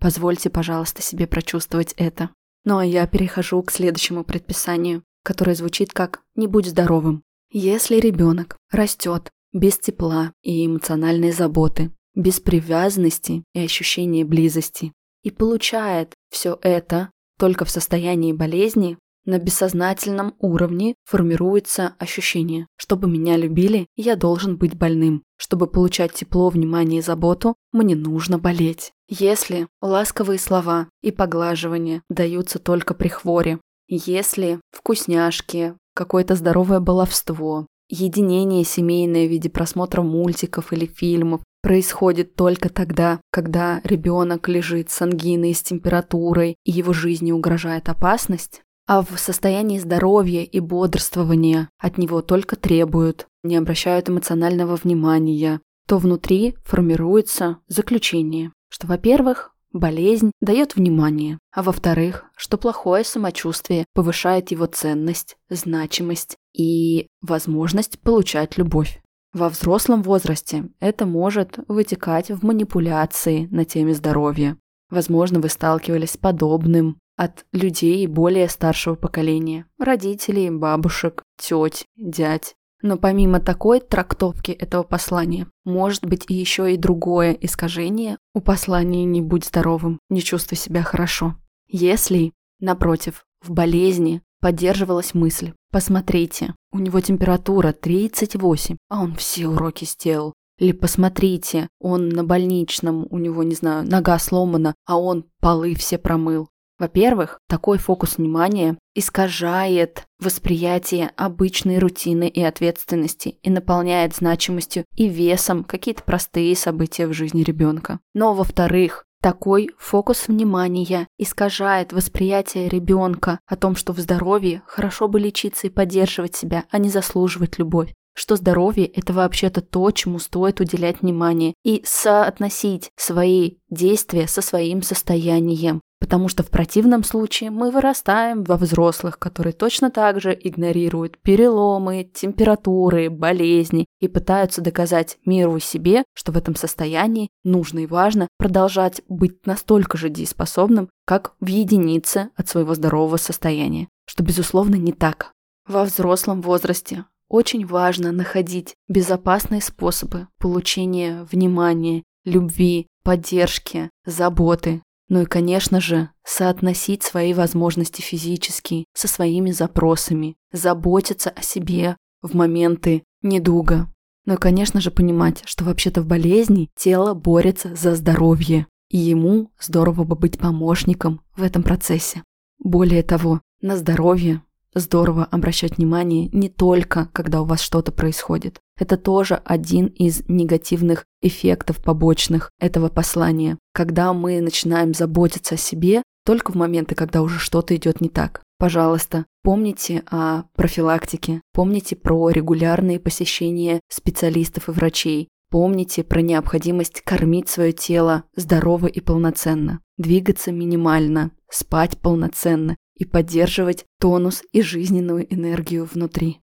Позвольте, 0.00 0.48
пожалуйста, 0.48 1.02
себе 1.02 1.26
прочувствовать 1.26 1.92
это. 1.98 2.30
Ну 2.64 2.78
а 2.78 2.84
я 2.84 3.06
перехожу 3.06 3.62
к 3.62 3.70
следующему 3.70 4.24
предписанию, 4.24 5.02
которое 5.22 5.54
звучит 5.54 5.92
как 5.92 6.22
«не 6.34 6.46
будь 6.46 6.66
здоровым». 6.66 7.22
Если 7.50 7.96
ребенок 7.96 8.56
растет 8.70 9.30
без 9.52 9.78
тепла 9.78 10.32
и 10.42 10.66
эмоциональной 10.66 11.32
заботы, 11.32 11.90
без 12.14 12.40
привязанности 12.40 13.44
и 13.52 13.60
ощущения 13.60 14.24
близости, 14.24 14.92
и 15.22 15.30
получает 15.30 16.14
все 16.30 16.58
это 16.62 17.10
только 17.38 17.64
в 17.64 17.70
состоянии 17.70 18.32
болезни, 18.32 18.98
на 19.24 19.38
бессознательном 19.38 20.34
уровне 20.38 20.94
формируется 21.04 21.94
ощущение, 21.98 22.66
чтобы 22.76 23.08
меня 23.08 23.36
любили, 23.36 23.86
я 23.94 24.16
должен 24.16 24.56
быть 24.56 24.74
больным. 24.74 25.22
Чтобы 25.36 25.66
получать 25.66 26.14
тепло, 26.14 26.48
внимание 26.48 27.00
и 27.00 27.02
заботу, 27.02 27.54
мне 27.72 27.94
нужно 27.94 28.38
болеть. 28.38 28.92
Если 29.06 29.68
ласковые 29.82 30.38
слова 30.38 30.88
и 31.02 31.10
поглаживания 31.10 32.02
даются 32.08 32.58
только 32.58 32.94
при 32.94 33.08
хворе, 33.08 33.58
если 33.86 34.60
вкусняшки, 34.70 35.74
какое-то 35.94 36.34
здоровое 36.34 36.80
баловство, 36.80 37.66
единение 37.88 38.64
семейное 38.64 39.26
в 39.26 39.30
виде 39.30 39.50
просмотра 39.50 40.02
мультиков 40.02 40.72
или 40.72 40.86
фильмов 40.86 41.42
происходит 41.62 42.34
только 42.34 42.68
тогда, 42.68 43.20
когда 43.30 43.80
ребенок 43.84 44.48
лежит 44.48 44.90
с 44.90 45.02
ангиной, 45.02 45.54
с 45.54 45.62
температурой 45.62 46.56
и 46.64 46.70
его 46.70 46.92
жизни 46.92 47.32
угрожает 47.32 47.88
опасность, 47.88 48.62
а 48.86 49.02
в 49.02 49.18
состоянии 49.18 49.78
здоровья 49.78 50.42
и 50.42 50.60
бодрствования 50.60 51.68
от 51.78 51.98
него 51.98 52.22
только 52.22 52.56
требуют, 52.56 53.26
не 53.42 53.56
обращают 53.56 54.08
эмоционального 54.08 54.76
внимания, 54.76 55.60
то 55.86 55.98
внутри 55.98 56.56
формируется 56.64 57.58
заключение, 57.68 58.52
что, 58.70 58.86
во-первых, 58.86 59.52
болезнь 59.72 60.32
дает 60.40 60.76
внимание, 60.76 61.38
а 61.52 61.62
во-вторых, 61.62 62.24
что 62.36 62.56
плохое 62.56 63.04
самочувствие 63.04 63.84
повышает 63.94 64.50
его 64.50 64.66
ценность, 64.66 65.36
значимость 65.50 66.36
и 66.54 67.08
возможность 67.20 67.98
получать 68.00 68.56
любовь. 68.58 69.00
Во 69.32 69.48
взрослом 69.50 70.02
возрасте 70.02 70.70
это 70.80 71.04
может 71.04 71.58
вытекать 71.68 72.30
в 72.30 72.44
манипуляции 72.44 73.46
на 73.50 73.64
теме 73.64 73.94
здоровья. 73.94 74.56
Возможно, 74.90 75.40
вы 75.40 75.50
сталкивались 75.50 76.12
с 76.12 76.16
подобным 76.16 76.98
от 77.16 77.44
людей 77.52 78.06
более 78.06 78.48
старшего 78.48 78.94
поколения, 78.94 79.66
родителей, 79.78 80.50
бабушек, 80.50 81.24
теть, 81.36 81.84
дядь. 81.96 82.54
Но 82.80 82.96
помимо 82.96 83.40
такой 83.40 83.80
трактовки 83.80 84.52
этого 84.52 84.84
послания, 84.84 85.48
может 85.64 86.06
быть 86.06 86.24
и 86.28 86.34
еще 86.34 86.72
и 86.72 86.76
другое 86.76 87.32
искажение 87.32 88.18
у 88.34 88.40
послания 88.40 89.04
«не 89.04 89.20
будь 89.20 89.44
здоровым, 89.44 89.98
не 90.08 90.22
чувствуй 90.22 90.56
себя 90.56 90.82
хорошо». 90.82 91.34
Если, 91.66 92.32
напротив, 92.60 93.24
в 93.42 93.50
болезни 93.50 94.22
поддерживалась 94.40 95.14
мысль 95.14 95.52
«посмотрите, 95.70 96.54
у 96.72 96.78
него 96.78 97.00
температура 97.00 97.72
38, 97.72 98.76
а 98.88 99.02
он 99.02 99.14
все 99.14 99.48
уроки 99.48 99.84
сделал». 99.84 100.34
Или 100.58 100.72
посмотрите, 100.72 101.68
он 101.80 102.08
на 102.08 102.24
больничном, 102.24 103.06
у 103.10 103.18
него, 103.18 103.44
не 103.44 103.54
знаю, 103.54 103.86
нога 103.86 104.18
сломана, 104.18 104.74
а 104.86 104.98
он 104.98 105.24
полы 105.40 105.74
все 105.76 105.98
промыл. 105.98 106.48
Во-первых, 106.78 107.40
такой 107.48 107.78
фокус 107.78 108.18
внимания 108.18 108.78
искажает 108.94 110.04
восприятие 110.20 111.10
обычной 111.16 111.78
рутины 111.78 112.28
и 112.28 112.40
ответственности 112.40 113.36
и 113.42 113.50
наполняет 113.50 114.14
значимостью 114.14 114.84
и 114.94 115.08
весом 115.08 115.64
какие-то 115.64 116.04
простые 116.04 116.54
события 116.54 117.08
в 117.08 117.12
жизни 117.12 117.42
ребенка. 117.42 117.98
Но 118.14 118.32
во-вторых, 118.32 119.04
такой 119.20 119.70
фокус 119.78 120.28
внимания 120.28 121.08
искажает 121.18 121.92
восприятие 121.92 122.68
ребенка 122.68 123.40
о 123.46 123.56
том, 123.56 123.76
что 123.76 123.92
в 123.92 123.98
здоровье 123.98 124.62
хорошо 124.66 125.08
бы 125.08 125.20
лечиться 125.20 125.66
и 125.66 125.70
поддерживать 125.70 126.36
себя, 126.36 126.64
а 126.70 126.78
не 126.78 126.88
заслуживать 126.88 127.58
любовь 127.58 127.92
что 128.18 128.34
здоровье– 128.34 128.86
это 128.86 129.12
вообще-то 129.12 129.60
то, 129.60 129.90
чему 129.92 130.18
стоит 130.18 130.60
уделять 130.60 131.02
внимание 131.02 131.54
и 131.64 131.82
соотносить 131.86 132.90
свои 132.96 133.58
действия 133.70 134.26
со 134.26 134.42
своим 134.42 134.82
состоянием. 134.82 135.80
Потому 136.00 136.28
что 136.28 136.42
в 136.42 136.48
противном 136.48 137.04
случае 137.04 137.50
мы 137.50 137.70
вырастаем 137.70 138.42
во 138.42 138.56
взрослых, 138.56 139.18
которые 139.18 139.52
точно 139.52 139.90
так 139.90 140.20
же 140.20 140.36
игнорируют 140.38 141.18
переломы, 141.18 142.10
температуры, 142.12 143.08
болезни 143.08 143.86
и 144.00 144.08
пытаются 144.08 144.62
доказать 144.62 145.18
миру 145.24 145.56
и 145.56 145.60
себе, 145.60 146.04
что 146.14 146.32
в 146.32 146.36
этом 146.36 146.56
состоянии 146.56 147.28
нужно 147.44 147.80
и 147.80 147.86
важно 147.86 148.28
продолжать 148.36 149.02
быть 149.08 149.46
настолько 149.46 149.96
же 149.96 150.08
дееспособным, 150.08 150.88
как 151.04 151.34
в 151.40 151.46
единице 151.46 152.30
от 152.36 152.48
своего 152.48 152.74
здорового 152.74 153.16
состояния. 153.16 153.88
Что, 154.06 154.22
безусловно, 154.22 154.74
не 154.76 154.92
так. 154.92 155.32
Во 155.66 155.84
взрослом 155.84 156.42
возрасте 156.42 157.04
очень 157.28 157.66
важно 157.66 158.12
находить 158.12 158.74
безопасные 158.88 159.60
способы 159.60 160.28
получения 160.38 161.26
внимания, 161.30 162.02
любви, 162.24 162.86
поддержки, 163.02 163.90
заботы, 164.04 164.82
ну 165.08 165.22
и, 165.22 165.26
конечно 165.26 165.80
же, 165.80 166.10
соотносить 166.24 167.02
свои 167.02 167.32
возможности 167.32 168.02
физические 168.02 168.84
со 168.92 169.08
своими 169.08 169.50
запросами, 169.50 170.36
заботиться 170.52 171.30
о 171.30 171.42
себе 171.42 171.96
в 172.20 172.34
моменты 172.34 173.04
недуга. 173.22 173.90
Ну 174.26 174.34
и, 174.34 174.36
конечно 174.36 174.80
же, 174.80 174.90
понимать, 174.90 175.42
что 175.46 175.64
вообще-то 175.64 176.02
в 176.02 176.06
болезни 176.06 176.70
тело 176.76 177.14
борется 177.14 177.74
за 177.74 177.94
здоровье, 177.94 178.66
и 178.90 178.98
ему 178.98 179.50
здорово 179.58 180.04
бы 180.04 180.16
быть 180.16 180.38
помощником 180.38 181.22
в 181.36 181.42
этом 181.42 181.62
процессе. 181.62 182.22
Более 182.58 183.02
того, 183.02 183.40
на 183.62 183.76
здоровье 183.76 184.42
здорово 184.74 185.24
обращать 185.24 185.78
внимание 185.78 186.28
не 186.32 186.48
только, 186.48 187.08
когда 187.12 187.42
у 187.42 187.44
вас 187.44 187.60
что-то 187.60 187.92
происходит. 187.92 188.60
Это 188.78 188.96
тоже 188.96 189.40
один 189.44 189.86
из 189.86 190.22
негативных 190.28 191.04
эффектов 191.22 191.82
побочных 191.82 192.50
этого 192.60 192.88
послания. 192.88 193.58
Когда 193.72 194.12
мы 194.12 194.40
начинаем 194.40 194.94
заботиться 194.94 195.56
о 195.56 195.58
себе 195.58 196.02
только 196.24 196.52
в 196.52 196.54
моменты, 196.54 196.94
когда 196.94 197.22
уже 197.22 197.38
что-то 197.38 197.74
идет 197.74 198.00
не 198.00 198.08
так. 198.08 198.42
Пожалуйста, 198.58 199.24
помните 199.42 200.02
о 200.10 200.42
профилактике, 200.54 201.40
помните 201.52 201.96
про 201.96 202.28
регулярные 202.30 203.00
посещения 203.00 203.80
специалистов 203.88 204.68
и 204.68 204.72
врачей, 204.72 205.28
Помните 205.50 206.04
про 206.04 206.20
необходимость 206.20 207.00
кормить 207.00 207.48
свое 207.48 207.72
тело 207.72 208.24
здорово 208.36 208.86
и 208.86 209.00
полноценно, 209.00 209.80
двигаться 209.96 210.52
минимально, 210.52 211.30
спать 211.48 211.96
полноценно 211.96 212.76
и 212.98 213.04
поддерживать 213.04 213.84
тонус 214.00 214.42
и 214.52 214.60
жизненную 214.62 215.32
энергию 215.32 215.84
внутри. 215.84 216.40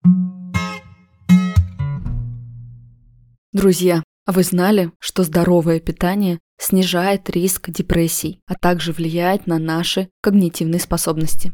Друзья, 3.53 4.03
а 4.27 4.33
вы 4.33 4.43
знали, 4.45 4.93
что 5.01 5.25
здоровое 5.25 5.81
питание 5.81 6.39
снижает 6.59 7.29
риск 7.31 7.71
депрессий, 7.71 8.41
а 8.47 8.55
также 8.55 8.93
влияет 8.93 9.47
на 9.47 9.59
наши 9.59 10.09
когнитивные 10.23 10.79
способности? 10.79 11.53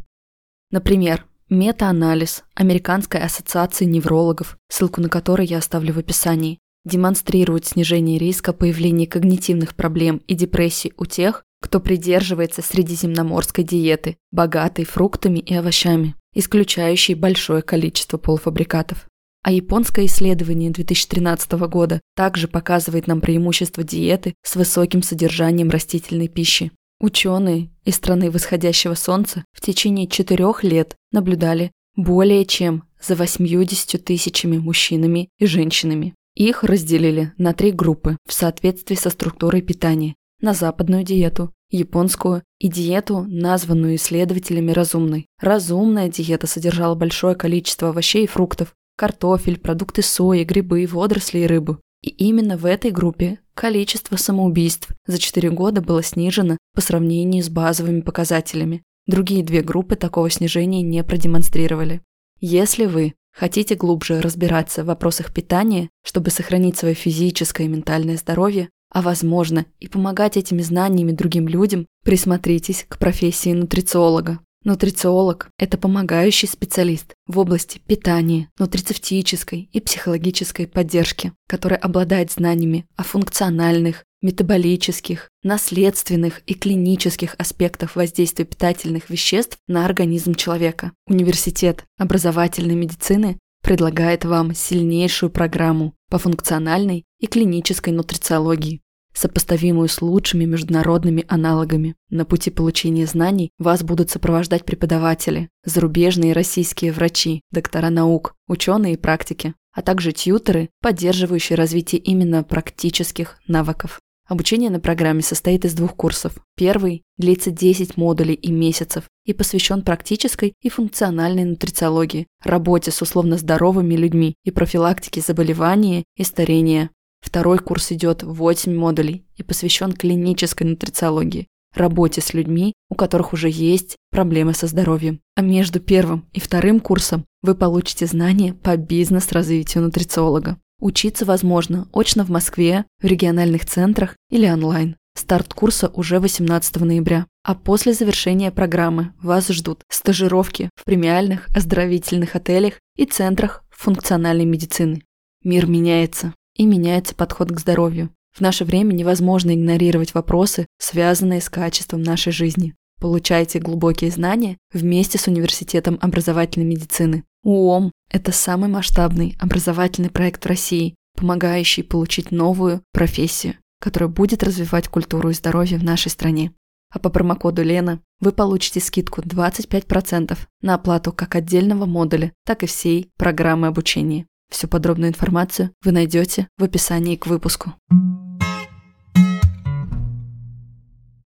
Например, 0.71 1.25
метаанализ 1.49 2.43
Американской 2.55 3.21
ассоциации 3.21 3.85
неврологов, 3.85 4.59
ссылку 4.69 5.00
на 5.00 5.09
который 5.09 5.47
я 5.47 5.59
оставлю 5.59 5.95
в 5.95 5.99
описании, 5.99 6.59
демонстрирует 6.85 7.67
снижение 7.67 8.19
риска 8.19 8.53
появления 8.53 9.07
когнитивных 9.07 9.75
проблем 9.75 10.23
и 10.26 10.35
депрессий 10.35 10.93
у 10.97 11.07
тех, 11.07 11.45
кто 11.66 11.80
придерживается 11.80 12.62
средиземноморской 12.62 13.64
диеты, 13.64 14.18
богатой 14.30 14.85
фруктами 14.85 15.40
и 15.40 15.52
овощами, 15.52 16.14
исключающей 16.32 17.14
большое 17.14 17.61
количество 17.61 18.18
полуфабрикатов. 18.18 19.08
А 19.42 19.50
японское 19.50 20.06
исследование 20.06 20.70
2013 20.70 21.50
года 21.68 22.00
также 22.14 22.46
показывает 22.46 23.08
нам 23.08 23.20
преимущество 23.20 23.82
диеты 23.82 24.35
с 24.44 24.54
высоким 24.54 25.02
содержанием 25.02 25.68
растительной 25.68 26.28
пищи. 26.28 26.70
Ученые 27.00 27.70
из 27.85 27.96
страны 27.96 28.30
восходящего 28.30 28.94
солнца 28.94 29.44
в 29.52 29.61
течение 29.61 30.06
четырех 30.06 30.62
лет 30.62 30.94
наблюдали 31.11 31.73
более 31.96 32.44
чем 32.44 32.85
за 33.02 33.16
80 33.16 34.04
тысячами 34.04 34.58
мужчинами 34.58 35.30
и 35.40 35.46
женщинами. 35.46 36.14
Их 36.37 36.62
разделили 36.62 37.32
на 37.38 37.54
три 37.54 37.73
группы 37.73 38.18
в 38.25 38.32
соответствии 38.32 38.94
со 38.94 39.11
структурой 39.11 39.62
питания. 39.62 40.14
На 40.40 40.52
западную 40.52 41.02
диету, 41.02 41.50
японскую 41.70 42.42
и 42.58 42.68
диету, 42.68 43.25
названную 43.28 43.96
исследователями 43.96 44.73
разумной. 44.73 45.26
Разумная 45.40 46.08
диета 46.08 46.46
содержала 46.46 46.94
большое 46.94 47.35
количество 47.35 47.90
овощей 47.90 48.25
и 48.25 48.28
фруктов, 48.28 48.75
картофель, 48.96 49.58
продукты 49.58 50.02
сои, 50.02 50.44
грибы, 50.44 50.87
водоросли 50.87 51.40
и 51.40 51.46
рыбу. 51.46 51.78
И 52.02 52.11
именно 52.11 52.56
в 52.56 52.66
этой 52.66 52.90
группе 52.90 53.40
количество 53.54 54.16
самоубийств 54.16 54.88
за 55.06 55.18
4 55.18 55.50
года 55.50 55.80
было 55.80 56.02
снижено 56.02 56.56
по 56.75 56.80
сравнению 56.80 57.42
с 57.42 57.49
базовыми 57.49 58.00
показателями. 58.00 58.82
Другие 59.06 59.42
две 59.42 59.62
группы 59.62 59.96
такого 59.96 60.30
снижения 60.30 60.82
не 60.82 61.02
продемонстрировали. 61.02 62.02
Если 62.40 62.87
вы 62.87 63.14
хотите 63.32 63.75
глубже 63.75 64.20
разбираться 64.20 64.82
в 64.82 64.87
вопросах 64.87 65.32
питания, 65.32 65.90
чтобы 66.04 66.30
сохранить 66.30 66.76
свое 66.76 66.94
физическое 66.94 67.64
и 67.64 67.68
ментальное 67.68 68.16
здоровье, 68.16 68.68
а 68.90 69.02
возможно 69.02 69.66
и 69.81 69.88
помогать 69.88 70.37
этими 70.37 70.62
знаниями 70.62 71.12
другим 71.12 71.49
людям, 71.49 71.87
присмотритесь 72.05 72.87
к 72.88 72.99
профессии 72.99 73.52
нутрициолога. 73.52 74.40
Нутрициолог– 74.64 75.49
это 75.59 75.78
помогающий 75.78 76.49
специалист 76.49 77.14
в 77.28 77.38
области 77.38 77.81
питания, 77.87 78.49
нутрицептической 78.59 79.69
и 79.73 79.81
психологической 79.81 80.66
поддержки, 80.66 81.33
который 81.49 81.78
обладает 81.78 82.33
знаниями 82.33 82.85
о 82.97 83.05
функциональных, 83.05 84.02
метаболических, 84.23 85.31
наследственных 85.45 86.40
и 86.47 86.55
клинических 86.55 87.37
аспектах 87.38 87.95
воздействия 87.95 88.45
питательных 88.45 89.09
веществ 89.09 89.57
на 89.69 89.85
организм 89.85 90.35
человека. 90.35 90.90
Университет 91.07 91.85
образовательной 91.97 92.75
медицины 92.75 93.38
предлагает 93.62 94.25
вам 94.25 94.52
сильнейшую 94.52 95.31
программу 95.31 95.95
по 96.08 96.18
функциональной 96.18 97.04
и 97.18 97.26
клинической 97.26 97.92
нутрициологии, 97.92 98.80
сопоставимую 99.12 99.88
с 99.88 100.02
лучшими 100.02 100.44
международными 100.44 101.25
аналогами. 101.28 101.96
На 102.10 102.25
пути 102.25 102.50
получения 102.50 103.06
знаний 103.06 103.50
вас 103.58 103.82
будут 103.82 104.10
сопровождать 104.10 104.64
преподаватели, 104.64 105.48
зарубежные 105.64 106.30
и 106.30 106.34
российские 106.34 106.92
врачи, 106.92 107.42
доктора 107.50 107.90
наук, 107.90 108.34
ученые 108.46 108.94
и 108.94 108.98
практики, 108.98 109.54
а 109.72 109.82
также 109.82 110.12
тьютеры, 110.12 110.70
поддерживающие 110.80 111.56
развитие 111.56 112.00
именно 112.00 112.42
практических 112.42 113.38
навыков. 113.46 114.00
Обучение 114.28 114.71
на 114.71 114.80
программе 114.80 115.23
состоит 115.23 115.64
из 115.64 115.75
двух 115.75 115.95
курсов. 115.95 116.33
Первый 116.56 117.02
длится 117.16 117.52
10 117.52 117.97
модулей 117.97 118.35
и 118.35 118.50
месяцев 118.50 119.04
и 119.25 119.33
посвящен 119.33 119.83
практической 119.83 120.54
и 120.61 120.68
функциональной 120.68 121.45
нутрициологии, 121.45 122.26
работе 122.42 122.90
с 122.90 123.00
условно 123.00 123.38
здоровыми 123.38 123.95
людьми 123.95 124.35
и 124.45 124.50
профилактике 124.50 125.21
заболевания 125.21 126.02
и 126.16 126.25
старения. 126.25 126.90
Второй 127.21 127.59
курс 127.59 127.92
идет 127.92 128.25
8 128.25 128.75
модулей 128.75 129.25
и 129.37 129.45
посвящен 129.45 129.92
клинической 129.92 130.66
нутрициологии, 130.66 131.47
работе 131.73 132.21
с 132.21 132.35
людьми, 132.35 132.75
у 132.90 132.97
которых 132.97 133.33
уже 133.33 133.49
есть 133.49 133.97
проблемы 134.11 134.54
со 134.54 134.66
здоровьем. 134.66 135.21
А 135.37 135.42
между 135.42 135.78
первым 135.78 136.26
и 136.33 136.40
вторым 136.40 136.80
курсом 136.80 137.25
вы 137.42 137.54
получите 137.54 138.06
знания 138.06 138.54
по 138.54 138.76
бизнес-развитию 138.76 139.85
нутрициолога. 139.85 140.59
Учиться 140.80 141.25
возможно 141.25 141.88
очно 141.92 142.25
в 142.25 142.30
Москве, 142.30 142.85
в 143.00 143.06
региональных 143.06 143.64
центрах 143.66 144.16
или 144.30 144.47
онлайн. 144.47 144.97
Старт 145.14 145.54
курса 145.54 145.88
уже 145.95 146.21
18 146.21 146.76
ноября. 146.76 147.26
А 147.42 147.54
после 147.54 147.95
завершения 147.95 148.50
программы 148.50 149.12
вас 149.23 149.49
ждут 149.49 149.83
стажировки 149.88 150.68
в 150.75 150.85
премиальных 150.85 151.49
оздоровительных 151.56 152.37
отелях 152.37 152.75
и 152.97 153.06
центрах 153.06 153.64
функциональной 153.71 154.45
медицины. 154.45 155.02
Мир 155.42 155.66
меняется, 155.66 156.35
и 156.56 156.66
меняется 156.66 157.14
подход 157.14 157.52
к 157.52 157.61
здоровью. 157.61 158.11
В 158.33 158.40
наше 158.40 158.64
время 158.64 158.92
невозможно 158.92 159.54
игнорировать 159.54 160.12
вопросы, 160.12 160.66
связанные 160.78 161.40
с 161.40 161.49
качеством 161.49 162.02
нашей 162.02 162.33
жизни. 162.33 162.75
Получайте 163.00 163.61
глубокие 163.61 164.11
знания 164.11 164.59
вместе 164.73 165.18
с 165.18 165.26
Университетом 165.26 165.99
образовательной 166.00 166.66
медицины. 166.66 167.25
УОМ– 167.47 167.93
это 168.11 168.33
самый 168.33 168.69
масштабный 168.69 169.37
образовательный 169.38 170.11
проект 170.11 170.45
в 170.45 170.49
России, 170.49 170.97
помогающий 171.17 171.85
получить 171.85 172.33
новую 172.33 172.83
профессию, 172.93 173.55
которая 173.81 174.11
будет 174.11 174.43
развивать 174.43 174.88
культуру 174.88 175.31
и 175.31 175.33
здоровье 175.33 175.79
в 175.79 175.85
нашей 175.85 176.11
стране. 176.11 176.50
А 176.93 176.99
по 176.99 177.09
промокоду 177.09 177.62
Лена 177.62 178.00
вы 178.19 178.33
получите 178.33 178.81
скидку 178.81 179.21
25% 179.21 180.37
на 180.62 180.75
оплату 180.75 181.12
как 181.12 181.37
отдельного 181.37 181.87
модуля, 181.87 182.33
так 182.45 182.65
и 182.65 182.67
всей 182.67 183.11
программы 183.17 183.69
обучения. 183.69 184.26
Всю 184.50 184.67
подробную 184.67 185.11
информацию 185.11 185.71
вы 185.85 185.93
найдете 185.93 186.49
в 186.59 186.65
описании 186.65 187.15
к 187.15 187.29
выпуску. 187.29 187.75